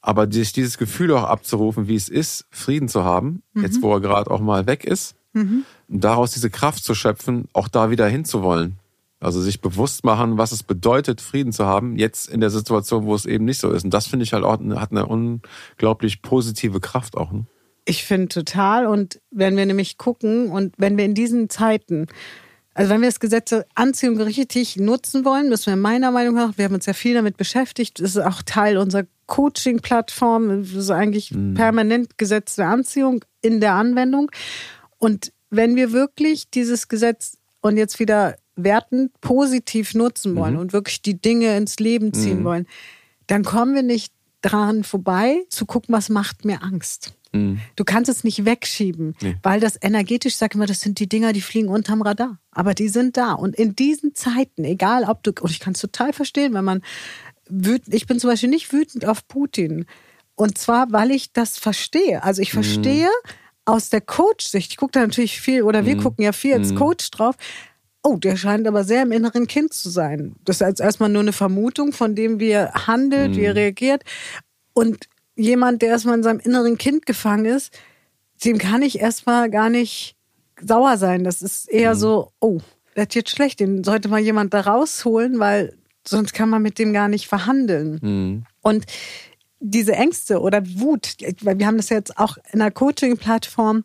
[0.00, 3.64] Aber sich dieses Gefühl auch abzurufen, wie es ist, Frieden zu haben, mhm.
[3.64, 5.64] jetzt wo er gerade auch mal weg ist, mhm.
[5.88, 8.78] und daraus diese Kraft zu schöpfen, auch da wieder hinzuwollen.
[9.18, 13.14] Also sich bewusst machen, was es bedeutet, Frieden zu haben, jetzt in der Situation, wo
[13.14, 13.84] es eben nicht so ist.
[13.84, 17.32] Und das finde ich halt auch, hat eine unglaublich positive Kraft auch.
[17.32, 17.46] Ne?
[17.86, 18.86] Ich finde total.
[18.86, 22.08] Und wenn wir nämlich gucken und wenn wir in diesen Zeiten,
[22.74, 26.58] also wenn wir das Gesetz zur Anziehung richtig nutzen wollen, müssen wir meiner Meinung nach,
[26.58, 30.90] wir haben uns ja viel damit beschäftigt, das ist auch Teil unserer Coaching-Plattform, das ist
[30.90, 31.54] eigentlich mhm.
[31.54, 34.30] permanent Gesetz der Anziehung in der Anwendung.
[34.98, 40.60] Und wenn wir wirklich dieses Gesetz und jetzt wieder wertend positiv nutzen wollen mhm.
[40.60, 42.44] und wirklich die Dinge ins Leben ziehen mhm.
[42.44, 42.66] wollen,
[43.26, 44.12] dann kommen wir nicht
[44.46, 47.12] dran vorbei, zu gucken, was macht mir Angst.
[47.32, 47.60] Mhm.
[47.74, 49.36] Du kannst es nicht wegschieben, nee.
[49.42, 52.38] weil das energetisch, sag ich mal, das sind die Dinger, die fliegen unterm Radar.
[52.52, 53.32] Aber die sind da.
[53.32, 56.82] Und in diesen Zeiten, egal ob du, und ich kann es total verstehen, wenn man
[57.48, 59.86] wütend, ich bin zum Beispiel nicht wütend auf Putin.
[60.34, 62.22] Und zwar, weil ich das verstehe.
[62.22, 62.62] Also ich mhm.
[62.62, 63.30] verstehe mhm.
[63.64, 66.02] aus der Coach-Sicht, ich gucke da natürlich viel, oder wir mhm.
[66.02, 66.76] gucken ja viel als mhm.
[66.76, 67.36] Coach drauf,
[68.06, 70.36] oh, der scheint aber sehr im inneren Kind zu sein.
[70.44, 73.58] Das ist erstmal nur eine Vermutung, von dem wie er handelt, wie er mhm.
[73.58, 74.04] reagiert.
[74.74, 77.76] Und jemand, der erstmal in seinem inneren Kind gefangen ist,
[78.44, 80.14] dem kann ich erstmal gar nicht
[80.60, 81.24] sauer sein.
[81.24, 81.98] Das ist eher mhm.
[81.98, 82.60] so, oh,
[82.94, 85.74] das ist jetzt schlecht, den sollte mal jemand da rausholen, weil
[86.06, 87.98] sonst kann man mit dem gar nicht verhandeln.
[88.00, 88.44] Mhm.
[88.62, 88.86] Und
[89.58, 93.82] diese Ängste oder Wut, weil wir haben das jetzt auch in der Coaching-Plattform,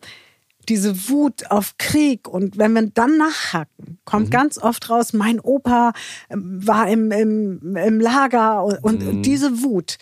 [0.70, 4.32] diese Wut auf Krieg und wenn wir dann nachhaken, kommt mhm.
[4.32, 5.94] ganz oft raus, mein Opa
[6.30, 9.98] ähm, war im, im, im Lager und, und diese Wut,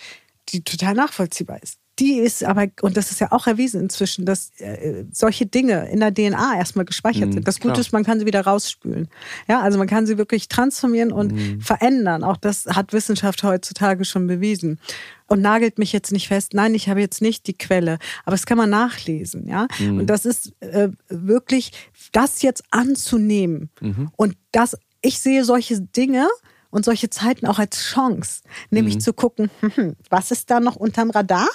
[0.50, 1.78] die total nachvollziehbar ist.
[2.00, 6.00] Die ist aber, und das ist ja auch erwiesen inzwischen, dass äh, solche Dinge in
[6.00, 7.48] der DNA erstmal gespeichert mhm, sind.
[7.48, 9.10] Das Gute ist, man kann sie wieder rausspülen.
[9.48, 11.62] Ja, also man kann sie wirklich transformieren und mhm.
[11.62, 12.24] verändern.
[12.24, 14.80] Auch das hat Wissenschaft heutzutage schon bewiesen.
[15.28, 16.56] Und nagelt mich jetzt nicht fest.
[16.56, 19.48] Nein, ich habe jetzt nicht die Quelle, aber das kann man nachlesen.
[19.48, 20.00] Ja, mhm.
[20.00, 21.72] und das ist äh, wirklich,
[22.14, 24.10] das jetzt anzunehmen mhm.
[24.16, 26.28] und das ich sehe solche Dinge
[26.72, 29.00] und solche Zeiten auch als Chance, nämlich mhm.
[29.00, 29.50] zu gucken,
[30.10, 31.48] was ist da noch unterm Radar?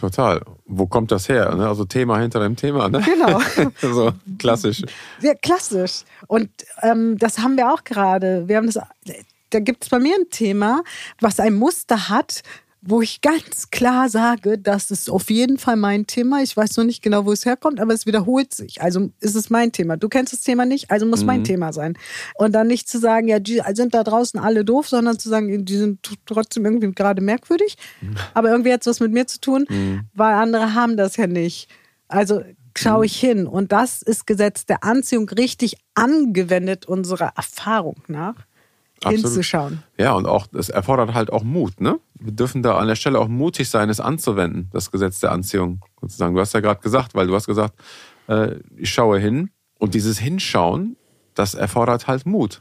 [0.00, 0.40] Total.
[0.64, 1.54] Wo kommt das her?
[1.54, 1.68] Ne?
[1.68, 2.88] Also Thema hinter dem Thema.
[2.88, 3.02] Ne?
[3.02, 3.38] Genau.
[3.94, 4.82] so klassisch.
[5.18, 6.04] Sehr klassisch.
[6.26, 6.48] Und
[6.80, 8.48] ähm, das haben wir auch gerade.
[8.48, 8.78] Wir haben das.
[9.50, 10.82] Da gibt es bei mir ein Thema,
[11.20, 12.40] was ein Muster hat,
[12.82, 16.42] wo ich ganz klar sage, das ist auf jeden Fall mein Thema.
[16.42, 18.80] Ich weiß noch nicht genau, wo es herkommt, aber es wiederholt sich.
[18.80, 19.98] Also ist es mein Thema.
[19.98, 21.26] Du kennst das Thema nicht, also muss mhm.
[21.26, 21.98] mein Thema sein.
[22.36, 25.64] Und dann nicht zu sagen, ja, die sind da draußen alle doof, sondern zu sagen,
[25.64, 27.76] die sind trotzdem irgendwie gerade merkwürdig.
[28.00, 28.16] Mhm.
[28.32, 30.00] Aber irgendwie hat es was mit mir zu tun, mhm.
[30.14, 31.68] weil andere haben das ja nicht.
[32.08, 32.42] Also
[32.78, 33.46] schaue ich hin.
[33.46, 38.36] Und das ist Gesetz der Anziehung richtig angewendet unserer Erfahrung nach.
[39.02, 39.24] Absolut.
[39.24, 39.82] hinzuschauen.
[39.98, 41.98] Ja, und auch, es erfordert halt auch Mut, ne?
[42.20, 45.80] Wir dürfen da an der Stelle auch mutig sein, es anzuwenden, das Gesetz der Anziehung.
[46.00, 46.34] Sozusagen.
[46.34, 47.74] Du hast ja gerade gesagt, weil du hast gesagt,
[48.28, 50.96] äh, ich schaue hin und dieses Hinschauen,
[51.34, 52.60] das erfordert halt Mut.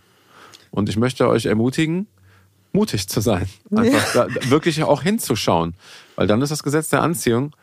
[0.72, 2.08] Und ich möchte euch ermutigen,
[2.74, 3.48] mutig zu sein.
[3.76, 4.28] Einfach ja.
[4.28, 5.76] da, wirklich auch hinzuschauen.
[6.16, 7.56] Weil dann ist das Gesetz der Anziehung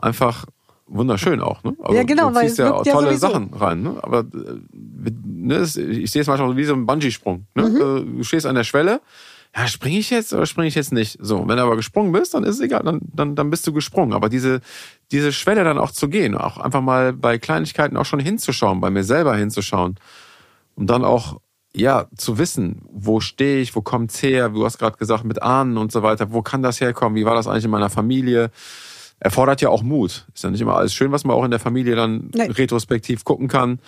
[0.00, 0.46] einfach
[0.86, 1.62] wunderschön auch.
[1.64, 1.76] Ne?
[1.80, 3.82] Also, ja, genau, du weil ja tolle ja Sachen rein.
[3.82, 3.96] Ne?
[4.02, 7.46] Aber äh, ne, ich sehe es manchmal wie so ein Bungee-Sprung.
[7.54, 7.68] Ne?
[7.68, 7.76] Mhm.
[7.76, 9.00] Äh, du stehst an der Schwelle.
[9.56, 11.16] Ja, springe ich jetzt oder springe ich jetzt nicht?
[11.20, 13.72] So, wenn du aber gesprungen bist, dann ist es egal, dann, dann, dann bist du
[13.72, 14.12] gesprungen.
[14.12, 14.60] Aber diese,
[15.12, 18.90] diese Schwelle dann auch zu gehen, auch einfach mal bei Kleinigkeiten auch schon hinzuschauen, bei
[18.90, 19.94] mir selber hinzuschauen
[20.74, 21.40] und dann auch
[21.76, 25.76] ja, zu wissen, wo stehe ich, wo kommt's her, du hast gerade gesagt, mit Ahnen
[25.76, 28.50] und so weiter, wo kann das herkommen, wie war das eigentlich in meiner Familie,
[29.18, 30.26] erfordert ja auch Mut.
[30.34, 32.50] Ist ja nicht immer alles schön, was man auch in der Familie dann Nein.
[32.50, 33.80] retrospektiv gucken kann.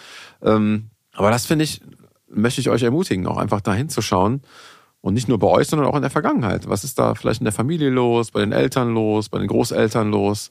[0.43, 1.81] Ähm, aber das finde ich,
[2.29, 4.43] möchte ich euch ermutigen, auch einfach dahin zu schauen
[5.07, 6.69] Und nicht nur bei euch, sondern auch in der Vergangenheit.
[6.69, 10.11] Was ist da vielleicht in der Familie los, bei den Eltern los, bei den Großeltern
[10.11, 10.51] los?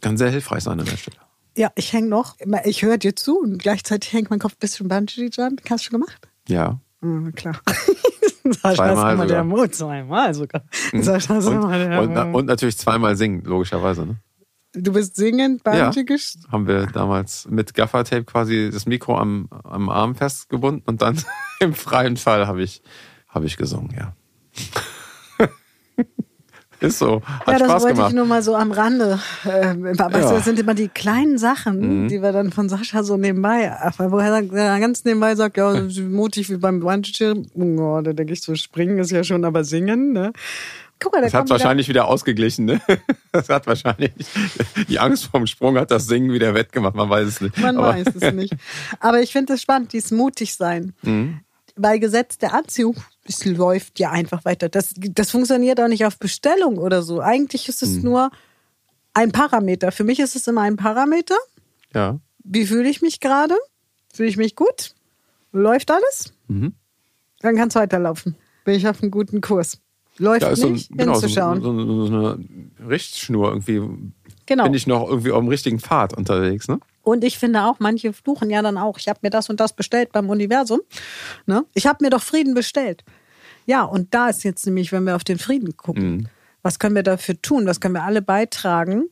[0.00, 1.16] Kann sehr hilfreich sein an der Stelle.
[1.56, 2.34] Ja, ich hänge noch.
[2.64, 5.62] Ich höre dir zu und gleichzeitig hängt mein Kopf ein bisschen Bungee Jump.
[5.70, 6.28] Hast du schon gemacht?
[6.48, 6.80] Ja.
[7.00, 7.60] Mhm, klar.
[8.50, 9.44] Zweimal immer der.
[9.44, 10.62] Mut, zweimal sogar.
[10.92, 12.34] Sascha, Und, immer der und, Mut.
[12.34, 14.04] und natürlich zweimal singen, logischerweise.
[14.06, 14.16] Ne?
[14.72, 15.90] Du bist singend Ja.
[15.90, 21.02] Bungee gest- Haben wir damals mit Gaffertape quasi das Mikro am, am Arm festgebunden und
[21.02, 21.22] dann
[21.60, 22.82] im freien Fall habe ich,
[23.36, 24.12] habe ich gesungen, ja.
[26.78, 27.22] Ist so.
[27.24, 28.10] Hat ja, das Spaß wollte gemacht.
[28.10, 29.18] ich nur mal so am Rande.
[29.50, 30.28] Ähm, aber weißt Ja.
[30.30, 32.08] du, das sind immer die kleinen Sachen, Mhm.
[32.08, 35.72] die wir dann von Sascha so nebenbei, wo er ganz nebenbei sagt, ja,
[36.02, 40.12] mutig wie beim Bungee, oh, da denke ich so, springen ist ja schon, aber singen,
[40.12, 40.32] ne?
[40.98, 42.80] Guck mal, da Das hat kommt wieder- wahrscheinlich wieder ausgeglichen, ne?
[43.32, 44.12] Das hat wahrscheinlich,
[44.88, 47.56] die Angst vorm Sprung hat das Singen wieder wettgemacht, man weiß es nicht.
[47.58, 48.54] Man Aber- weiß es nicht.
[49.00, 50.92] Aber ich finde es spannend, dieses mutig sein.
[51.02, 51.40] Mhm.
[51.74, 52.96] Bei Gesetz der Anziehung,
[53.28, 54.68] es läuft ja einfach weiter.
[54.68, 57.20] Das, das funktioniert auch nicht auf Bestellung oder so.
[57.20, 57.88] Eigentlich ist Mhm.
[57.88, 58.30] es nur
[59.14, 59.92] ein Parameter.
[59.92, 61.36] Für mich ist es immer ein Parameter.
[61.94, 62.18] Ja.
[62.44, 63.54] Wie fühle ich mich gerade?
[64.12, 64.94] Fühle ich mich gut?
[65.52, 66.32] Läuft alles?
[66.48, 66.74] Mhm.
[67.40, 68.36] Dann kann es weiterlaufen.
[68.64, 69.78] Bin ich auf einem guten Kurs.
[70.18, 71.60] Läuft ist so, nicht, genau, so, hinzuschauen.
[71.62, 72.38] so, so eine
[72.88, 73.82] Richtschnur irgendwie.
[74.46, 74.64] Genau.
[74.64, 76.78] Bin ich noch irgendwie auf dem richtigen Pfad unterwegs, ne?
[77.02, 78.98] Und ich finde auch, manche fluchen ja dann auch.
[78.98, 80.80] Ich habe mir das und das bestellt beim Universum.
[81.46, 81.64] Ne?
[81.74, 83.04] Ich habe mir doch Frieden bestellt.
[83.66, 86.28] Ja, und da ist jetzt nämlich, wenn wir auf den Frieden gucken,
[86.62, 87.66] was können wir dafür tun?
[87.66, 89.08] Was können wir alle beitragen?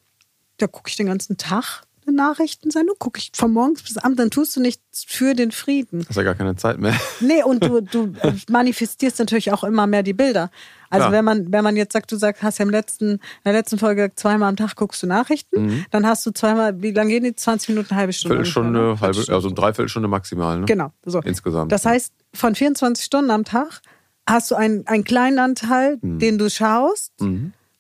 [0.56, 4.30] Da gucke ich den ganzen Tag eine Nachrichtensendung, gucke ich von morgens bis abends, dann
[4.30, 6.04] tust du nichts für den Frieden.
[6.08, 6.94] Hast ja gar keine Zeit mehr.
[7.20, 8.12] Nee, und du, du
[8.50, 10.50] manifestierst natürlich auch immer mehr die Bilder.
[10.90, 11.12] Also Klar.
[11.12, 13.78] wenn man, wenn man jetzt sagt, du sagst, hast ja im letzten, in der letzten
[13.78, 17.34] Folge zweimal am Tag guckst du Nachrichten, dann hast du zweimal, wie lange gehen die?
[17.34, 18.36] 20 Minuten, eine halbe Stunde.
[18.36, 19.00] ungefähr, Viertelstunde, ne?
[19.00, 20.66] halbe, also Dreiviertelstunde maximal, ne?
[20.66, 20.92] Genau.
[21.04, 21.20] So.
[21.20, 21.72] Insgesamt.
[21.72, 23.80] Das heißt, von 24 Stunden am Tag
[24.26, 26.18] hast du einen, einen kleinen Anteil, Mhm.
[26.18, 27.12] den du schaust,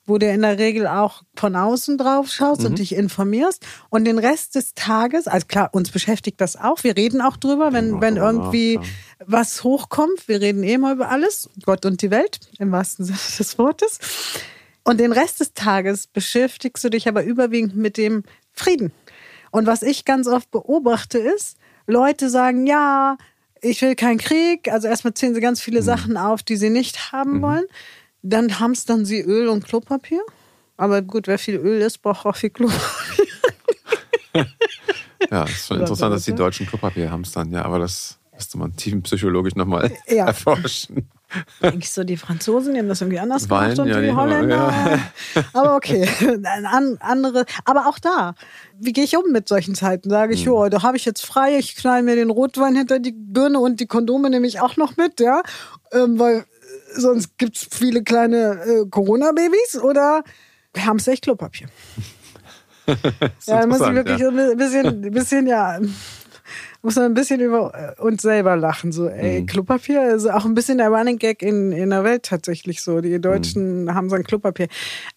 [0.06, 2.66] wo du in der Regel auch von außen drauf schaust Mhm.
[2.66, 3.64] und dich informierst.
[3.88, 6.84] Und den Rest des Tages, also klar, uns beschäftigt das auch.
[6.84, 8.78] Wir reden auch drüber, wenn, auch wenn irgendwie
[9.24, 10.28] was hochkommt.
[10.28, 11.48] Wir reden eh mal über alles.
[11.64, 13.98] Gott und die Welt, im wahrsten Sinne des Wortes.
[14.82, 18.92] Und den Rest des Tages beschäftigst du dich aber überwiegend mit dem Frieden.
[19.50, 23.16] Und was ich ganz oft beobachte ist, Leute sagen, ja,
[23.64, 24.70] ich will keinen Krieg.
[24.70, 25.84] Also erstmal zählen sie ganz viele Mhm.
[25.84, 27.64] Sachen auf, die sie nicht haben wollen.
[28.22, 30.20] Dann hamstern sie Öl und Klopapier.
[30.76, 32.80] Aber gut, wer viel Öl isst, braucht auch viel Klopapier.
[35.30, 36.36] Ja, ist schon interessant, dass die so.
[36.36, 37.50] Deutschen Klopapier hamstern.
[37.50, 40.26] Ja, aber das müsste man tiefenpsychologisch nochmal Ja.
[40.28, 41.08] erforschen.
[41.60, 44.12] Eigentlich so, die Franzosen die haben das irgendwie anders Wein, gemacht und ja, die die
[44.12, 44.56] Holländer.
[45.34, 45.44] ja.
[45.52, 46.08] Aber okay,
[46.44, 47.44] an, andere.
[47.64, 48.34] Aber auch da,
[48.78, 50.10] wie gehe ich um mit solchen Zeiten?
[50.10, 50.38] Sage Hm.
[50.38, 53.60] ich, jo, da habe ich jetzt frei, ich knall mir den Rotwein hinter die Birne
[53.60, 55.42] und die Kondome nehme ich auch noch mit, ja,
[55.92, 56.44] ähm, weil äh,
[57.00, 60.24] sonst gibt's viele kleine äh, Corona-Babys oder
[60.72, 61.68] wir haben es echt Klopapier.
[63.46, 64.28] Ja, da muss ich wirklich ja.
[64.28, 65.78] ein bisschen, ein bisschen, ja,
[66.84, 68.92] muss man ein bisschen über äh, uns selber lachen.
[68.92, 69.46] So, ey, Mhm.
[69.46, 73.00] Klopapier ist auch ein bisschen der Running Gag in, in der Welt tatsächlich so.
[73.00, 73.94] Die Deutschen Mhm.
[73.94, 74.68] haben so ein Klopapier.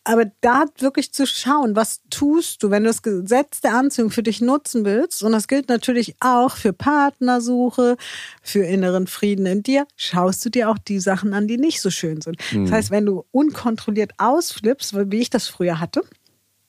[0.06, 4.24] Aber da wirklich zu schauen, was tust du, wenn du das Gesetz der Anziehung für
[4.24, 7.98] dich nutzen willst, und das gilt natürlich auch für Partnersuche,
[8.42, 11.90] für inneren Frieden in dir, schaust du dir auch die Sachen an, die nicht so
[11.90, 12.38] schön sind.
[12.54, 12.64] Mhm.
[12.66, 16.02] Das heißt, wenn du unkontrolliert ausflippst, wie ich das früher hatte,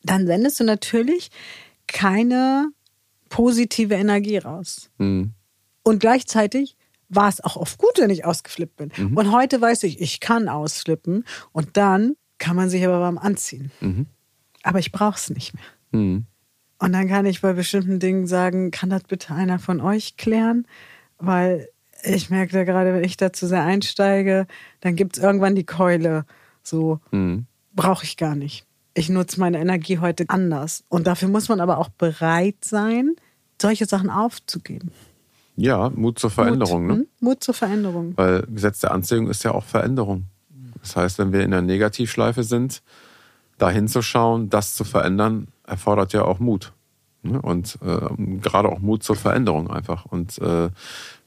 [0.03, 1.31] dann sendest du natürlich
[1.87, 2.69] keine
[3.29, 4.91] positive Energie raus.
[4.99, 5.33] Hm.
[5.83, 6.77] Und gleichzeitig
[7.09, 8.93] war es auch oft gut, wenn ich ausgeflippt bin.
[8.97, 9.17] Mhm.
[9.17, 13.71] Und heute weiß ich, ich kann ausflippen und dann kann man sich aber beim Anziehen.
[14.63, 15.65] Aber ich brauche es nicht mehr.
[15.93, 16.27] Hm.
[16.79, 20.67] Und dann kann ich bei bestimmten Dingen sagen, kann das bitte einer von euch klären?
[21.19, 21.69] Weil
[22.05, 24.47] ich merke da gerade, wenn ich da zu sehr einsteige,
[24.81, 26.25] dann gibt es irgendwann die Keule.
[26.63, 27.47] So Hm.
[27.73, 28.67] brauche ich gar nicht.
[28.99, 30.83] Ich nutze meine Energie heute anders.
[30.89, 33.15] Und dafür muss man aber auch bereit sein,
[33.63, 34.91] solche Sachen aufzugeben.
[35.55, 37.03] Ja, Mut zur Veränderung, Mut, ne?
[37.03, 37.09] hm?
[37.21, 38.15] Mut zur Veränderung.
[38.17, 40.25] Weil Gesetz der Anziehung ist ja auch Veränderung.
[40.83, 42.83] Das heißt, wenn wir in der Negativschleife sind,
[43.57, 46.73] da hinzuschauen, das zu verändern, erfordert ja auch Mut.
[47.23, 47.41] Ne?
[47.41, 48.01] Und äh,
[48.41, 50.07] gerade auch Mut zur Veränderung einfach.
[50.07, 50.71] Und äh,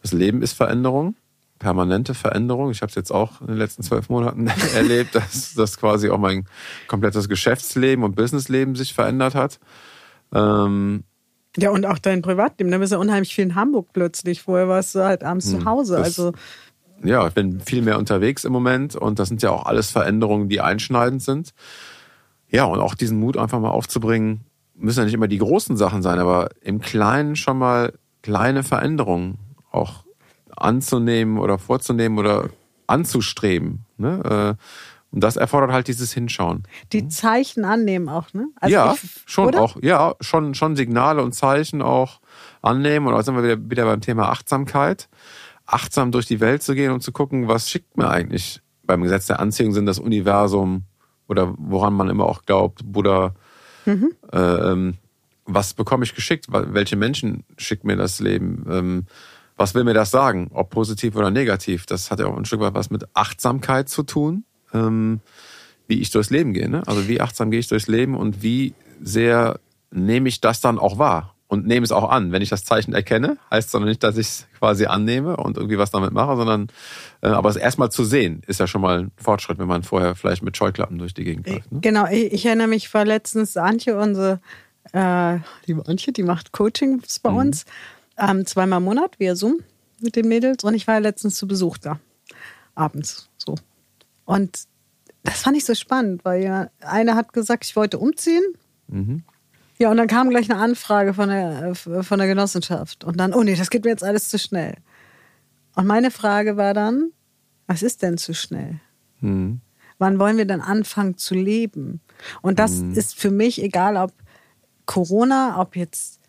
[0.01, 1.15] das Leben ist Veränderung,
[1.61, 2.71] permanente Veränderung.
[2.71, 6.17] Ich habe es jetzt auch in den letzten zwölf Monaten erlebt, dass, dass quasi auch
[6.17, 6.45] mein
[6.87, 9.59] komplettes Geschäftsleben und Businessleben sich verändert hat.
[10.33, 11.03] Ähm,
[11.57, 12.71] Ja, und auch dein Privatleben.
[12.71, 14.41] Da bist du unheimlich viel in Hamburg plötzlich.
[14.41, 15.95] Vorher warst du halt abends zu Hause.
[15.97, 16.33] das- Also
[17.03, 20.49] ja, ich bin viel mehr unterwegs im Moment und das sind ja auch alles Veränderungen,
[20.49, 21.51] die einschneidend sind.
[22.49, 24.41] Ja, und auch diesen Mut einfach mal aufzubringen,
[24.75, 27.93] müssen ja nicht immer die großen Sachen sein, aber im Kleinen schon mal
[28.23, 29.37] kleine Veränderungen
[29.71, 30.03] auch
[30.61, 32.49] anzunehmen oder vorzunehmen oder
[32.87, 33.85] anzustreben.
[33.97, 34.57] Ne?
[34.59, 34.63] Äh,
[35.11, 36.63] und das erfordert halt dieses Hinschauen.
[36.93, 38.47] Die Zeichen annehmen auch, ne?
[38.55, 39.61] Also ja, ich, schon oder?
[39.61, 39.75] auch.
[39.81, 42.21] Ja, schon, schon Signale und Zeichen auch
[42.61, 43.07] annehmen.
[43.07, 45.09] Und da sind wir wieder, wieder beim Thema Achtsamkeit.
[45.65, 48.61] Achtsam durch die Welt zu gehen und zu gucken, was schickt mir eigentlich.
[48.83, 50.85] Beim Gesetz der Anziehung sind das Universum
[51.27, 53.35] oder woran man immer auch glaubt, Buddha,
[53.85, 54.13] mhm.
[54.31, 54.95] äh, ähm,
[55.45, 56.47] was bekomme ich geschickt?
[56.49, 58.65] Welche Menschen schickt mir das Leben?
[58.69, 59.05] Ähm,
[59.61, 60.49] was will mir das sagen?
[60.53, 61.85] Ob positiv oder negativ?
[61.85, 64.43] Das hat ja auch ein Stück weit was mit Achtsamkeit zu tun
[64.73, 65.21] ähm,
[65.87, 66.69] wie ich durchs Leben gehe.
[66.69, 66.83] Ne?
[66.85, 69.59] Also wie achtsam gehe ich durchs Leben und wie sehr
[69.91, 72.31] nehme ich das dann auch wahr und nehme es auch an.
[72.31, 75.57] Wenn ich das Zeichen erkenne, heißt es doch nicht, dass ich es quasi annehme und
[75.57, 76.67] irgendwie was damit mache, sondern
[77.21, 80.15] äh, aber es erstmal zu sehen, ist ja schon mal ein Fortschritt, wenn man vorher
[80.15, 81.71] vielleicht mit Scheuklappen durch die Gegend läuft.
[81.71, 81.79] Ne?
[81.81, 84.39] Genau, ich, ich, erinnere mich, war letztens Antje, unsere
[84.93, 87.37] äh, liebe Antje, die macht Coachings bei mhm.
[87.37, 87.65] uns,
[88.21, 89.59] ähm, zweimal im Monat via Zoom
[89.99, 91.99] mit den Mädels und ich war letztens zu Besuch da,
[92.75, 93.55] abends so.
[94.25, 94.65] Und
[95.23, 98.43] das fand ich so spannend, weil ja einer hat gesagt, ich wollte umziehen.
[98.87, 99.23] Mhm.
[99.77, 103.03] Ja, und dann kam gleich eine Anfrage von der, von der Genossenschaft.
[103.03, 104.75] Und dann, oh nee, das geht mir jetzt alles zu schnell.
[105.75, 107.11] Und meine Frage war dann,
[107.67, 108.79] was ist denn zu schnell?
[109.21, 109.61] Mhm.
[109.97, 112.01] Wann wollen wir dann anfangen zu leben?
[112.41, 112.93] Und das mhm.
[112.93, 114.13] ist für mich egal, ob
[114.85, 116.20] Corona, ob jetzt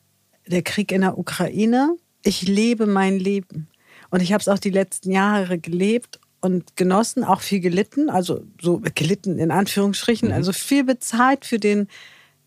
[0.47, 1.97] der Krieg in der Ukraine.
[2.23, 3.69] Ich lebe mein Leben.
[4.11, 8.45] Und ich habe es auch die letzten Jahre gelebt und genossen, auch viel gelitten, also
[8.61, 10.35] so gelitten in Anführungsstrichen, mhm.
[10.35, 11.89] also viel bezahlt für den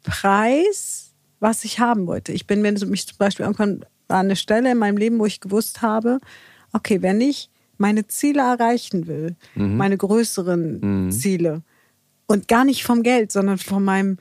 [0.03, 2.31] Preis, was ich haben wollte.
[2.31, 5.39] Ich bin mir mich zum Beispiel irgendwann an eine Stelle in meinem Leben, wo ich
[5.39, 6.19] gewusst habe,
[6.73, 9.77] okay, wenn ich meine Ziele erreichen will, mhm.
[9.77, 11.11] meine größeren mhm.
[11.11, 11.63] Ziele
[12.27, 14.17] und gar nicht vom Geld, sondern von meinem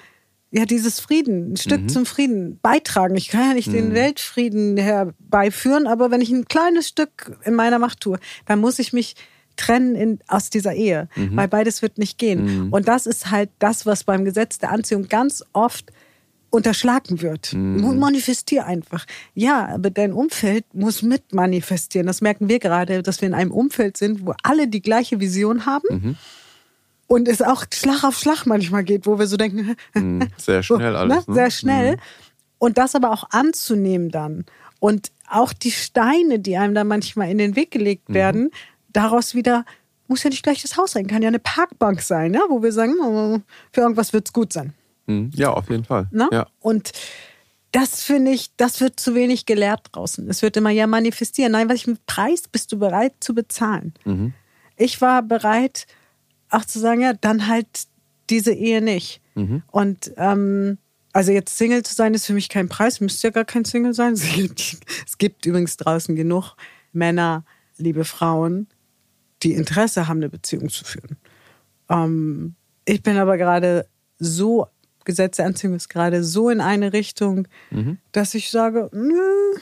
[0.57, 1.89] ja, dieses Frieden, ein Stück mhm.
[1.89, 3.17] zum Frieden beitragen.
[3.17, 3.73] Ich kann ja nicht mhm.
[3.73, 8.79] den Weltfrieden herbeiführen, aber wenn ich ein kleines Stück in meiner Macht tue, dann muss
[8.79, 9.17] ich mich
[9.57, 11.37] trennen in, aus dieser Ehe, mhm.
[11.37, 12.67] weil beides wird nicht gehen.
[12.67, 12.73] Mhm.
[12.73, 15.91] Und das ist halt das, was beim Gesetz der Anziehung ganz oft
[16.51, 17.53] unterschlagen wird.
[17.53, 17.99] Mhm.
[17.99, 19.07] Manifestier einfach.
[19.35, 22.07] Ja, aber dein Umfeld muss mit manifestieren.
[22.07, 25.67] Das merken wir gerade, dass wir in einem Umfeld sind, wo alle die gleiche Vision
[25.67, 26.17] haben.
[27.15, 27.21] Mhm.
[27.21, 30.29] Und es auch Schlag auf Schlag manchmal geht, wo wir so denken, mhm.
[30.37, 31.27] sehr schnell alles.
[31.27, 31.35] Ne?
[31.35, 31.93] Sehr schnell.
[31.93, 32.01] Mhm.
[32.59, 34.45] Und das aber auch anzunehmen dann.
[34.81, 38.15] Und auch die Steine, die einem da manchmal in den Weg gelegt mhm.
[38.15, 38.51] werden,
[38.93, 39.65] daraus wieder,
[40.09, 42.73] muss ja nicht gleich das Haus sein, kann ja eine Parkbank sein, ja, wo wir
[42.73, 43.41] sagen, oh,
[43.73, 44.75] für irgendwas wird es gut sein.
[45.07, 45.31] Mhm.
[45.35, 46.09] Ja, auf jeden Fall.
[46.13, 46.47] Ja.
[46.61, 46.93] Und
[47.73, 50.29] das finde ich, das wird zu wenig gelehrt draußen.
[50.31, 51.53] Es wird immer ja manifestieren.
[51.53, 53.95] Nein, welchen Preis bist du bereit zu bezahlen?
[54.05, 54.33] Mhm.
[54.77, 55.87] Ich war bereit,
[56.55, 57.67] auch zu sagen, ja, dann halt
[58.31, 59.21] diese Ehe nicht.
[59.35, 59.63] Mhm.
[59.71, 60.79] Und ähm,
[61.13, 63.01] also jetzt Single zu sein, ist für mich kein Preis.
[63.01, 64.15] Müsste ja gar kein Single sein.
[65.07, 66.57] Es gibt übrigens draußen genug
[66.93, 67.45] Männer,
[67.77, 68.69] liebe Frauen,
[69.43, 71.17] die Interesse haben, eine Beziehung zu führen.
[71.89, 73.87] Ähm, ich bin aber gerade
[74.19, 74.67] so,
[75.05, 77.99] Gesetz der Anziehung ist gerade so in eine Richtung, mhm.
[78.13, 79.59] dass ich sage, nö,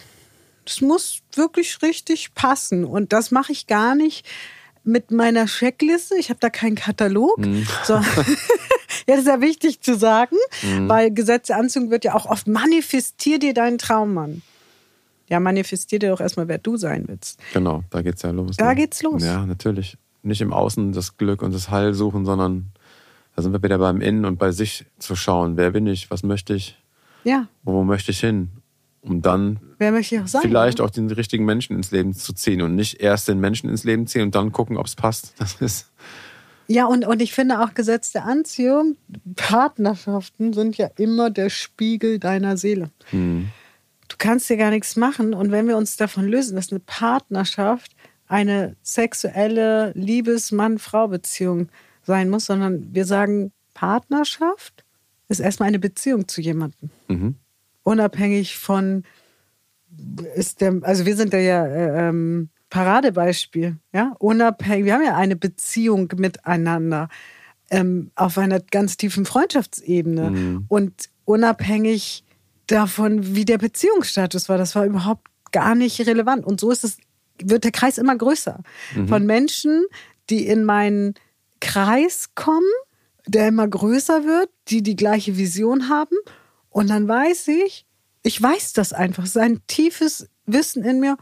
[0.64, 2.84] das muss wirklich richtig passen.
[2.84, 4.26] Und das mache ich gar nicht
[4.84, 6.16] mit meiner Checkliste.
[6.16, 7.38] Ich habe da keinen Katalog.
[7.38, 7.66] Mhm.
[7.84, 7.94] So.
[7.94, 8.02] ja,
[9.06, 10.88] das ist ja wichtig zu sagen, mhm.
[10.88, 14.42] weil Gesetz der Anziehung wird ja auch oft manifestier dir deinen Traummann
[15.32, 17.40] ja, manifestier dir doch erstmal, wer du sein willst.
[17.54, 18.56] Genau, da geht's ja los.
[18.58, 18.76] Da ne?
[18.76, 19.24] geht's los.
[19.24, 19.96] Ja, natürlich.
[20.22, 22.72] Nicht im Außen das Glück und das Heil suchen, sondern
[23.34, 26.22] da sind wir wieder beim Innen und bei sich zu schauen, wer bin ich, was
[26.22, 26.78] möchte ich,
[27.24, 27.48] ja.
[27.62, 28.50] wo möchte ich hin,
[29.02, 30.84] um dann wer möchte ich auch sein, vielleicht ne?
[30.84, 34.06] auch den richtigen Menschen ins Leben zu ziehen und nicht erst den Menschen ins Leben
[34.06, 35.34] ziehen und dann gucken, ob es passt.
[35.38, 35.90] Das ist
[36.68, 38.96] ja, und, und ich finde auch Gesetz der Anziehung,
[39.36, 42.90] Partnerschaften sind ja immer der Spiegel deiner Seele.
[43.10, 43.50] Hm
[44.12, 45.34] du kannst dir gar nichts machen.
[45.34, 47.92] Und wenn wir uns davon lösen, dass eine Partnerschaft
[48.28, 51.68] eine sexuelle Liebes-Mann-Frau-Beziehung
[52.02, 54.84] sein muss, sondern wir sagen, Partnerschaft
[55.28, 56.90] ist erstmal eine Beziehung zu jemandem.
[57.08, 57.36] Mhm.
[57.82, 59.04] Unabhängig von,
[60.34, 65.16] ist der, also wir sind da ja äh, ähm, Paradebeispiel, ja, unabhängig, wir haben ja
[65.16, 67.08] eine Beziehung miteinander
[67.70, 70.64] ähm, auf einer ganz tiefen Freundschaftsebene mhm.
[70.68, 72.24] und unabhängig
[72.66, 74.58] davon, wie der Beziehungsstatus war.
[74.58, 76.44] Das war überhaupt gar nicht relevant.
[76.44, 76.98] Und so ist es,
[77.42, 78.60] wird der Kreis immer größer.
[78.94, 79.08] Mhm.
[79.08, 79.84] Von Menschen,
[80.30, 81.14] die in meinen
[81.60, 82.72] Kreis kommen,
[83.26, 86.16] der immer größer wird, die die gleiche Vision haben.
[86.72, 87.86] Und dann weiß ich,
[88.22, 91.16] ich weiß das einfach, sein tiefes Wissen in mir,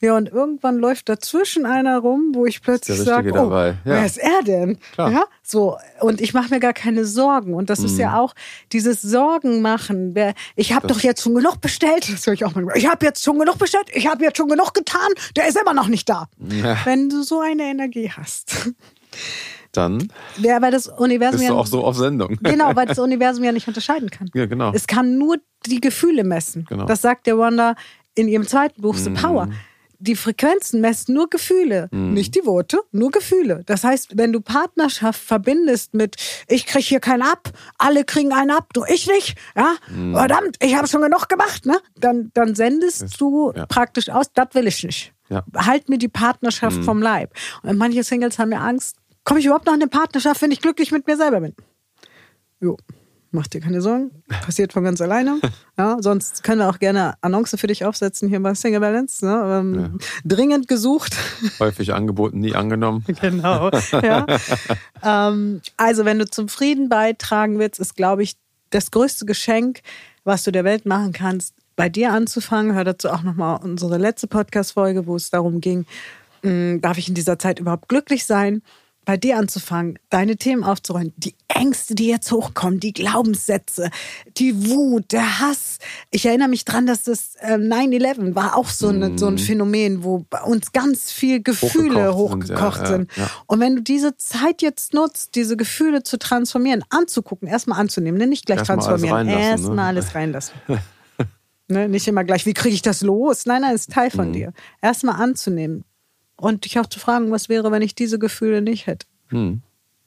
[0.00, 3.52] Ja, und irgendwann läuft dazwischen einer rum, wo ich plötzlich sage, oh.
[3.52, 3.74] Ja.
[3.82, 4.78] wer ist er denn?
[4.92, 5.10] Klar.
[5.10, 5.76] Ja, so.
[6.00, 7.54] Und ich mache mir gar keine Sorgen.
[7.54, 8.34] Und das ist ja auch
[8.72, 10.14] dieses Sorgen machen.
[10.54, 12.08] Ich habe doch jetzt schon genug bestellt.
[12.12, 12.78] Das höre ich auch manchmal.
[12.78, 13.88] Ich habe jetzt schon genug bestellt.
[13.92, 15.08] Ich habe jetzt schon genug getan.
[15.34, 16.28] Der ist immer noch nicht da.
[16.38, 16.76] Ja.
[16.84, 18.70] Wenn du so eine Energie hast.
[19.78, 22.36] Dann Wer, weil das Universum bist ja du auch so auf Sendung.
[22.42, 24.28] Genau, weil das Universum ja nicht unterscheiden kann.
[24.34, 24.72] Ja, genau.
[24.74, 25.36] Es kann nur
[25.66, 26.64] die Gefühle messen.
[26.68, 26.84] Genau.
[26.84, 27.76] Das sagt der Wanda
[28.16, 29.48] in ihrem zweiten Buch, The Power.
[30.00, 33.62] Die Frequenzen messen nur Gefühle, nicht die Worte, nur Gefühle.
[33.66, 36.14] Das heißt, wenn du Partnerschaft verbindest mit
[36.46, 39.74] ich krieg hier keinen ab, alle kriegen einen ab, du ich nicht, ja,
[40.12, 41.80] verdammt, ich habe schon genug gemacht, ne?
[41.96, 43.66] Dann, dann sendest du ja.
[43.66, 45.12] praktisch aus, das will ich nicht.
[45.30, 45.42] Ja.
[45.56, 47.34] Halt mir die Partnerschaft vom Leib.
[47.64, 48.96] Und manche Singles haben ja Angst,
[49.28, 51.54] komme ich überhaupt noch in eine Partnerschaft, wenn ich glücklich mit mir selber bin?
[52.60, 52.78] Jo,
[53.30, 54.10] mach dir keine Sorgen.
[54.28, 55.38] Passiert von ganz alleine.
[55.78, 59.24] Ja, sonst können wir auch gerne Annonce für dich aufsetzen hier bei Single Balance.
[59.24, 59.60] Ne?
[59.60, 61.14] Ähm, Dringend gesucht.
[61.60, 63.04] Häufig angeboten, nie angenommen.
[63.20, 63.70] genau.
[63.92, 64.26] Ja.
[65.04, 68.34] ähm, also, wenn du zum Frieden beitragen willst, ist, glaube ich,
[68.70, 69.82] das größte Geschenk,
[70.24, 72.74] was du der Welt machen kannst, bei dir anzufangen.
[72.74, 75.86] Hör dazu auch nochmal unsere letzte Podcast-Folge, wo es darum ging,
[76.42, 78.62] mh, darf ich in dieser Zeit überhaupt glücklich sein?
[79.08, 83.88] Bei dir anzufangen, deine Themen aufzuräumen, die Ängste, die jetzt hochkommen, die Glaubenssätze,
[84.36, 85.78] die Wut, der Hass.
[86.10, 90.04] Ich erinnere mich dran, dass das äh, 9-11 war auch so, eine, so ein Phänomen,
[90.04, 93.30] wo bei uns ganz viel Gefühle Hochgekocht hochgekocht sind, ja, ja, ja.
[93.46, 98.26] Und wenn du diese Zeit jetzt nutzt, diese Gefühle zu transformieren, anzugucken, erstmal anzunehmen, ne?
[98.26, 99.82] nicht gleich Erstmal transformieren, reinlassen, erstmal ne?
[99.84, 100.54] alles reinlassen.
[101.68, 101.88] ne?
[101.88, 103.46] Nicht immer gleich, wie kriege ich das los?
[103.46, 104.16] Nein, nein, ist Teil Mhm.
[104.16, 104.52] von dir.
[104.82, 105.84] Erstmal anzunehmen
[106.40, 109.06] und dich auch zu fragen, was wäre, wenn ich diese Gefühle nicht hätte.
[109.28, 109.62] Hm.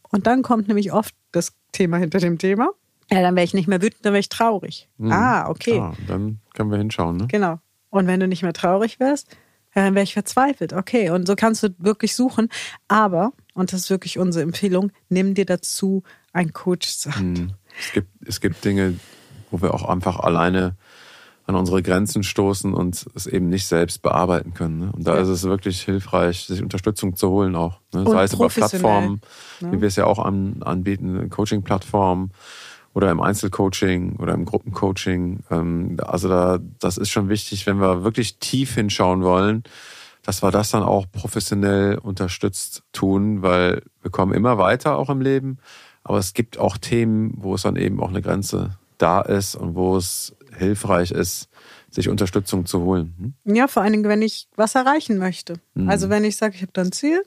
[0.09, 2.69] Und dann kommt nämlich oft das Thema hinter dem Thema.
[3.11, 4.89] Ja, dann wäre ich nicht mehr wütend, dann wäre ich traurig.
[5.03, 5.79] Ah, okay.
[5.79, 7.17] Ah, dann können wir hinschauen.
[7.17, 7.27] Ne?
[7.27, 7.59] Genau.
[7.89, 9.35] Und wenn du nicht mehr traurig wärst,
[9.73, 10.73] dann wäre ich verzweifelt.
[10.73, 12.49] Okay, und so kannst du wirklich suchen.
[12.87, 17.39] Aber, und das ist wirklich unsere Empfehlung, nimm dir dazu einen Coach zur Hand.
[17.39, 17.53] Hm.
[17.79, 18.97] Es gibt, es gibt Dinge,
[19.49, 20.75] wo wir auch einfach alleine
[21.51, 24.79] an unsere Grenzen stoßen und es eben nicht selbst bearbeiten können.
[24.79, 24.91] Ne?
[24.91, 25.21] Und da Ja.
[25.21, 27.79] ist es wirklich hilfreich, sich Unterstützung zu holen auch.
[27.93, 28.05] Ne?
[28.09, 29.21] Sei es über Plattformen,
[29.59, 29.71] ne?
[29.73, 32.31] wie wir es ja auch an, anbieten, Coaching-Plattformen
[32.93, 35.43] oder im Einzelcoaching oder im Gruppencoaching.
[35.51, 39.63] Ähm, also da, das ist schon wichtig, wenn wir wirklich tief hinschauen wollen,
[40.23, 45.21] dass wir das dann auch professionell unterstützt tun, weil wir kommen immer weiter auch im
[45.21, 45.57] Leben.
[46.03, 49.75] Aber es gibt auch Themen, wo es dann eben auch eine Grenze da ist und
[49.75, 51.49] wo es hilfreich ist,
[51.89, 53.35] sich Unterstützung zu holen.
[53.43, 53.55] Hm?
[53.55, 55.55] Ja, vor allen Dingen, wenn ich was erreichen möchte.
[55.87, 57.23] Also wenn ich sage, ich habe da ein Ziel.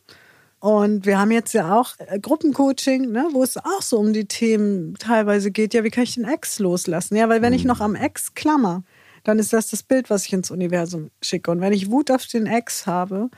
[0.60, 4.24] Und wir haben jetzt ja auch äh, Gruppencoaching, ne, wo es auch so um die
[4.24, 5.74] Themen teilweise geht.
[5.74, 7.16] Ja, wie kann ich den Ex loslassen?
[7.16, 8.82] Ja, weil wenn ich noch am Ex klammer,
[9.24, 11.50] dann ist das das Bild, was ich ins Universum schicke.
[11.50, 13.28] Und wenn ich Wut auf den Ex habe,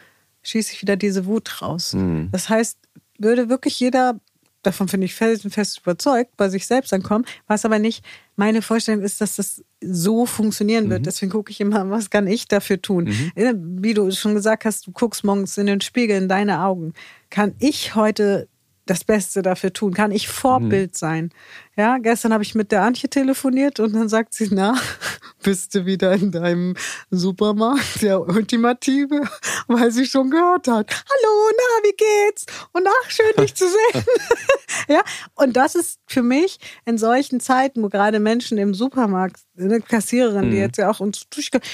[0.45, 1.97] schieße ich wieder diese Wut raus.
[2.31, 2.79] Das heißt,
[3.19, 4.21] würde wirklich jeder,
[4.67, 8.05] davon finde ich felsenfest überzeugt, bei sich selbst ankommen, was aber nicht
[8.37, 11.07] meine Vorstellung ist, dass das so funktionieren wird.
[11.07, 13.09] Deswegen gucke ich immer, was kann ich dafür tun?
[13.35, 16.93] Äh, Wie du schon gesagt hast, du guckst morgens in den Spiegel in deine Augen.
[17.31, 18.49] Kann ich heute
[18.87, 19.93] das Beste dafür tun?
[19.93, 21.31] Kann ich Vorbild sein?
[21.77, 24.75] Ja, gestern habe ich mit der Antje telefoniert und dann sagt sie, na,
[25.43, 26.75] bist du wieder in deinem
[27.11, 29.21] Supermarkt, der Ultimative,
[29.67, 30.91] weil sie schon gehört hat.
[30.91, 32.47] Hallo, na, wie geht's?
[32.73, 34.05] Und ach, schön, dich zu sehen.
[34.89, 35.03] ja,
[35.35, 40.51] und das ist für mich in solchen Zeiten, wo gerade Menschen im Supermarkt, eine Kassiererin,
[40.51, 41.65] die jetzt ja auch uns durchkommt,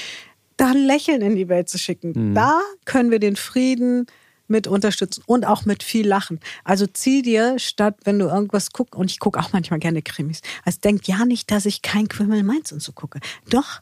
[0.57, 2.35] da ein Lächeln in die Welt zu schicken.
[2.35, 4.07] Da können wir den Frieden
[4.53, 6.38] mit unterstützen und auch mit viel Lachen.
[6.62, 10.43] Also zieh dir statt, wenn du irgendwas guckst, und ich gucke auch manchmal gerne Krimis,
[10.65, 13.19] also denk ja nicht, dass ich kein Criminal Minds und so gucke.
[13.51, 13.81] Doch,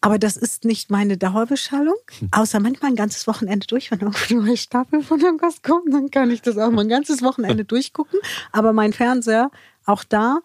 [0.00, 1.98] aber das ist nicht meine Dauerbeschallung,
[2.32, 6.10] außer manchmal ein ganzes Wochenende durch, wenn irgendwo eine neue Staffel von irgendwas kommt, dann
[6.10, 8.18] kann ich das auch mal ein ganzes Wochenende durchgucken.
[8.52, 9.50] Aber mein Fernseher,
[9.84, 10.40] auch da,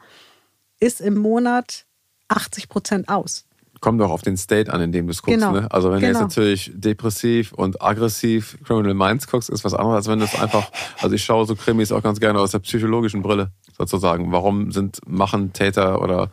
[0.80, 1.86] ist im Monat
[2.28, 3.46] 80 Prozent aus.
[3.82, 5.40] Kommt doch auf den State an, in dem du es guckst.
[5.40, 5.52] Genau.
[5.52, 5.68] Ne?
[5.72, 6.20] Also wenn du Genau.
[6.20, 10.40] jetzt natürlich depressiv und aggressiv Criminal Minds guckst, ist was anderes, als wenn du es
[10.40, 10.70] einfach,
[11.02, 14.32] also ich schaue so Krimis auch ganz gerne aus der psychologischen Brille sozusagen.
[14.32, 16.30] Warum sind, machen Täter oder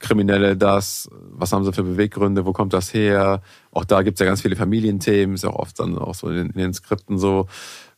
[0.00, 1.10] Kriminelle das?
[1.32, 2.46] Was haben sie für Beweggründe?
[2.46, 3.42] Wo kommt das her?
[3.70, 6.50] Auch da gibt's ja ganz viele Familienthemen, ist ja auch oft dann auch so in,
[6.50, 7.46] in den Skripten so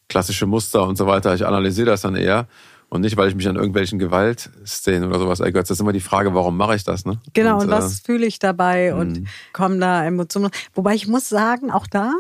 [0.09, 1.33] klassische Muster und so weiter.
[1.35, 2.48] Ich analysiere das dann eher.
[2.92, 5.68] Und nicht, weil ich mich an irgendwelchen Gewaltszenen oder sowas ergötze.
[5.68, 7.05] Das ist immer die Frage, warum mache ich das?
[7.07, 7.20] Ne?
[7.35, 8.98] Genau, und, und was fühle ich dabei Mhm.
[8.98, 10.51] und kommen da Emotionen.
[10.74, 12.12] Wobei ich muss sagen, auch da,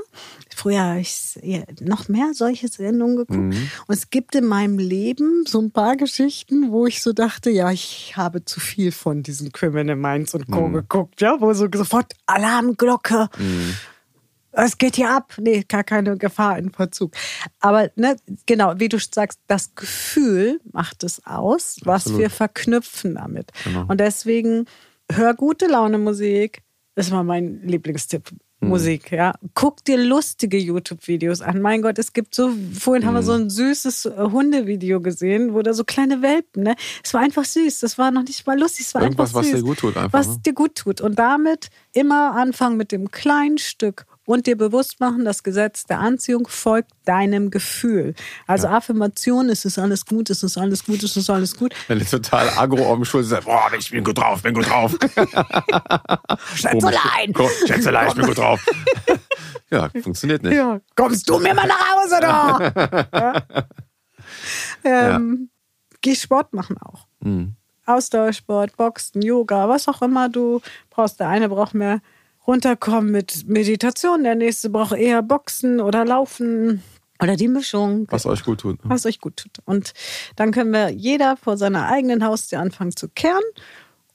[0.54, 1.34] früher habe ich
[1.80, 3.38] noch mehr solche Sendungen geguckt.
[3.40, 3.70] Mhm.
[3.88, 7.72] Und es gibt in meinem Leben so ein paar Geschichten, wo ich so dachte, ja,
[7.72, 10.52] ich habe zu viel von diesen Criminal Minds und Mhm.
[10.54, 10.68] Co.
[10.68, 13.28] geguckt, ja, wo so sofort Alarmglocke.
[14.52, 15.34] Es geht hier ab.
[15.38, 17.12] Nee, gar keine Gefahr in Verzug.
[17.60, 22.20] Aber ne, genau, wie du sagst, das Gefühl macht es aus, was Absolut.
[22.20, 23.50] wir verknüpfen damit.
[23.64, 23.84] Genau.
[23.88, 24.66] Und deswegen
[25.10, 26.62] hör gute Laune Musik.
[26.94, 28.30] Das war mein Lieblingstipp.
[28.60, 28.68] Hm.
[28.68, 29.34] Musik, ja.
[29.54, 31.62] Guck dir lustige YouTube-Videos an.
[31.62, 33.26] Mein Gott, es gibt so, vorhin haben wir Hm.
[33.26, 36.74] so ein süßes äh, Hundevideo gesehen, wo da so kleine Welpen, ne?
[37.02, 37.80] Es war einfach süß.
[37.80, 38.86] Das war noch nicht mal lustig.
[38.86, 40.40] Es war Irgendwas, einfach was süß dir gut tut einfach, Was ne?
[40.44, 41.00] dir gut tut.
[41.00, 45.98] Und damit immer anfangen mit dem kleinen Stück und dir bewusst machen, das Gesetz der
[45.98, 48.14] Anziehung folgt deinem Gefühl.
[48.46, 51.74] Also Affirmation, es ist alles gut, es ist alles gut, es ist alles gut.
[51.88, 54.68] Wenn du total aggro auf dem Schulter sagst, boah, ich bin gut drauf, bin gut
[54.68, 54.96] drauf.
[56.54, 57.32] Schätzelein!
[57.32, 58.64] Komm, Schätzelein, ich bin gut drauf.
[59.70, 60.54] ja, funktioniert nicht.
[60.54, 62.72] Ja, kommst du mir mal nach Hause da?
[64.84, 65.16] ja.
[65.16, 65.50] ähm,
[66.02, 67.08] Geh Sport machen auch.
[67.18, 67.56] Mhm.
[67.84, 71.18] Ausdauersport, Boxen, Yoga, was auch immer du brauchst.
[71.18, 72.00] Der eine braucht mehr
[72.46, 76.82] runterkommen mit Meditation, der nächste braucht eher Boxen oder Laufen
[77.22, 78.06] oder die Mischung.
[78.10, 78.82] Was euch gut tut.
[78.84, 78.90] ne?
[78.90, 79.58] was euch gut tut.
[79.64, 79.92] Und
[80.36, 83.42] dann können wir jeder vor seiner eigenen Haustür anfangen zu kehren.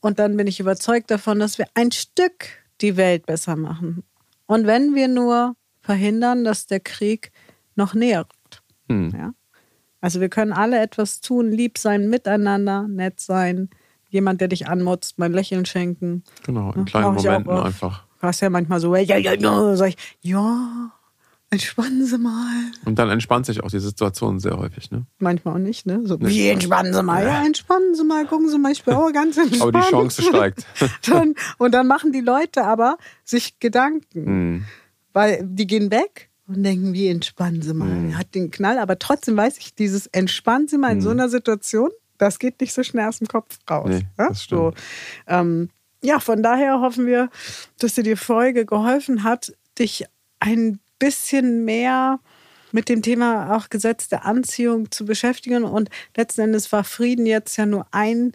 [0.01, 2.47] Und dann bin ich überzeugt davon, dass wir ein Stück
[2.81, 4.03] die Welt besser machen.
[4.47, 7.31] Und wenn wir nur verhindern, dass der Krieg
[7.75, 8.63] noch näher rückt.
[8.89, 9.11] Hm.
[9.15, 9.33] Ja?
[10.01, 13.69] Also wir können alle etwas tun, lieb sein, miteinander, nett sein,
[14.09, 16.23] jemand, der dich anmotzt, mein Lächeln schenken.
[16.43, 18.04] Genau, in Ja, kleinen Momenten einfach.
[18.25, 20.91] Du hast ja manchmal so, ja, ja, ja, sag ich, ja,
[21.51, 22.71] entspannen Sie mal.
[22.83, 24.89] Und dann entspannt sich auch die Situation sehr häufig.
[24.89, 25.05] Ne?
[25.19, 26.01] Manchmal auch nicht, ne?
[26.05, 26.29] So, Nee.
[26.29, 27.23] wie entspannen Sie mal?
[27.23, 29.61] Ja, entspannen Sie mal, gucken Sie mal, ich bin auch ganz entspannt.
[29.75, 30.65] Aber die Chance steigt.
[31.07, 34.65] dann, und dann machen die Leute aber sich Gedanken, Hm.
[35.13, 37.87] weil die gehen weg und denken, wie entspannen Sie mal?
[37.91, 38.09] Hm.
[38.09, 41.29] Er Hat den Knall, aber trotzdem weiß ich, dieses entspannen Sie mal in so einer
[41.29, 43.89] Situation, das geht nicht so schnell aus dem Kopf raus.
[43.89, 44.29] Nee, ja?
[44.29, 44.61] das stimmt.
[44.61, 44.73] So,
[45.27, 45.69] ähm,
[46.05, 47.29] ja, von daher hoffen wir,
[47.79, 50.05] dass dir die Folge geholfen hat, dich
[50.39, 52.19] ein bisschen mehr
[52.71, 55.63] mit dem Thema auch Gesetz der Anziehung zu beschäftigen.
[55.63, 58.33] Und letzten Endes war Frieden jetzt ja nur ein,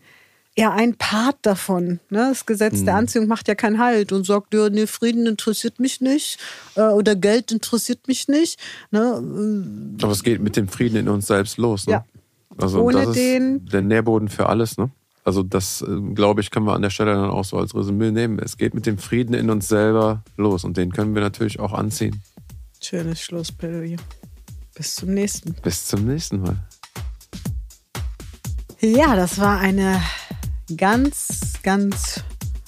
[0.57, 2.01] ja, ein Part davon.
[2.11, 2.29] Ne?
[2.31, 2.85] Das Gesetz Mhm.
[2.87, 6.39] der Anziehung macht ja keinen Halt und sagt, ja, nee, Frieden interessiert mich nicht
[6.75, 8.59] äh, oder Geld interessiert mich nicht.
[8.91, 9.97] Ne?
[10.03, 11.87] Aber es geht mit dem Frieden in uns selbst los.
[11.87, 11.93] Ne?
[11.93, 12.05] Ja.
[12.59, 14.77] Also Ohne das ist den- der Nährboden für alles.
[14.79, 14.91] Ne?
[15.31, 18.11] Also das, äh, glaube ich, können wir an der Stelle dann auch so als Resümee
[18.11, 18.41] nehmen.
[18.41, 21.73] Es geht mit dem Frieden in uns selber los und den können wir natürlich auch
[21.73, 22.21] anziehen.
[22.83, 23.99] Schönes Schlussplädoyer.
[24.75, 25.55] Bis zum nächsten.
[25.63, 26.57] Bis zum nächsten Mal.
[28.81, 30.03] Ja, das war eine
[30.77, 32.25] ganz, ganz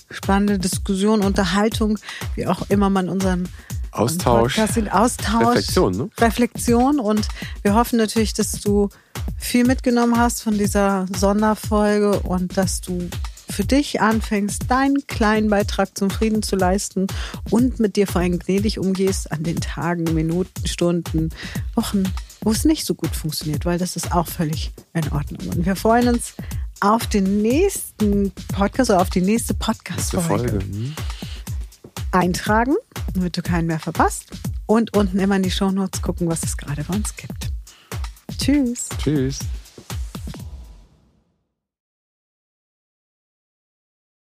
[0.08, 1.98] spannende Diskussion, Unterhaltung,
[2.36, 3.48] wie auch immer man unseren
[3.90, 4.56] Austausch.
[4.60, 6.10] Austausch, Reflexion, ne?
[6.20, 7.26] Reflexion und
[7.62, 8.88] wir hoffen natürlich, dass du
[9.38, 13.08] viel mitgenommen hast von dieser Sonderfolge und dass du
[13.48, 17.06] für dich anfängst, deinen kleinen Beitrag zum Frieden zu leisten
[17.50, 21.28] und mit dir vor allem gnädig umgehst an den Tagen, Minuten, Stunden,
[21.74, 22.04] Wochen,
[22.40, 25.48] wo es nicht so gut funktioniert, weil das ist auch völlig in Ordnung.
[25.54, 26.34] Und wir freuen uns
[26.80, 30.58] auf den nächsten Podcast oder auf die nächste Podcast-Folge Folge.
[30.64, 30.94] Hm?
[32.12, 32.74] eintragen,
[33.14, 34.30] damit du keinen mehr verpasst.
[34.66, 37.52] Und unten immer in die Shownotes gucken, was es gerade bei uns gibt.
[38.42, 38.88] Tschüss.
[38.98, 39.38] Tschüss.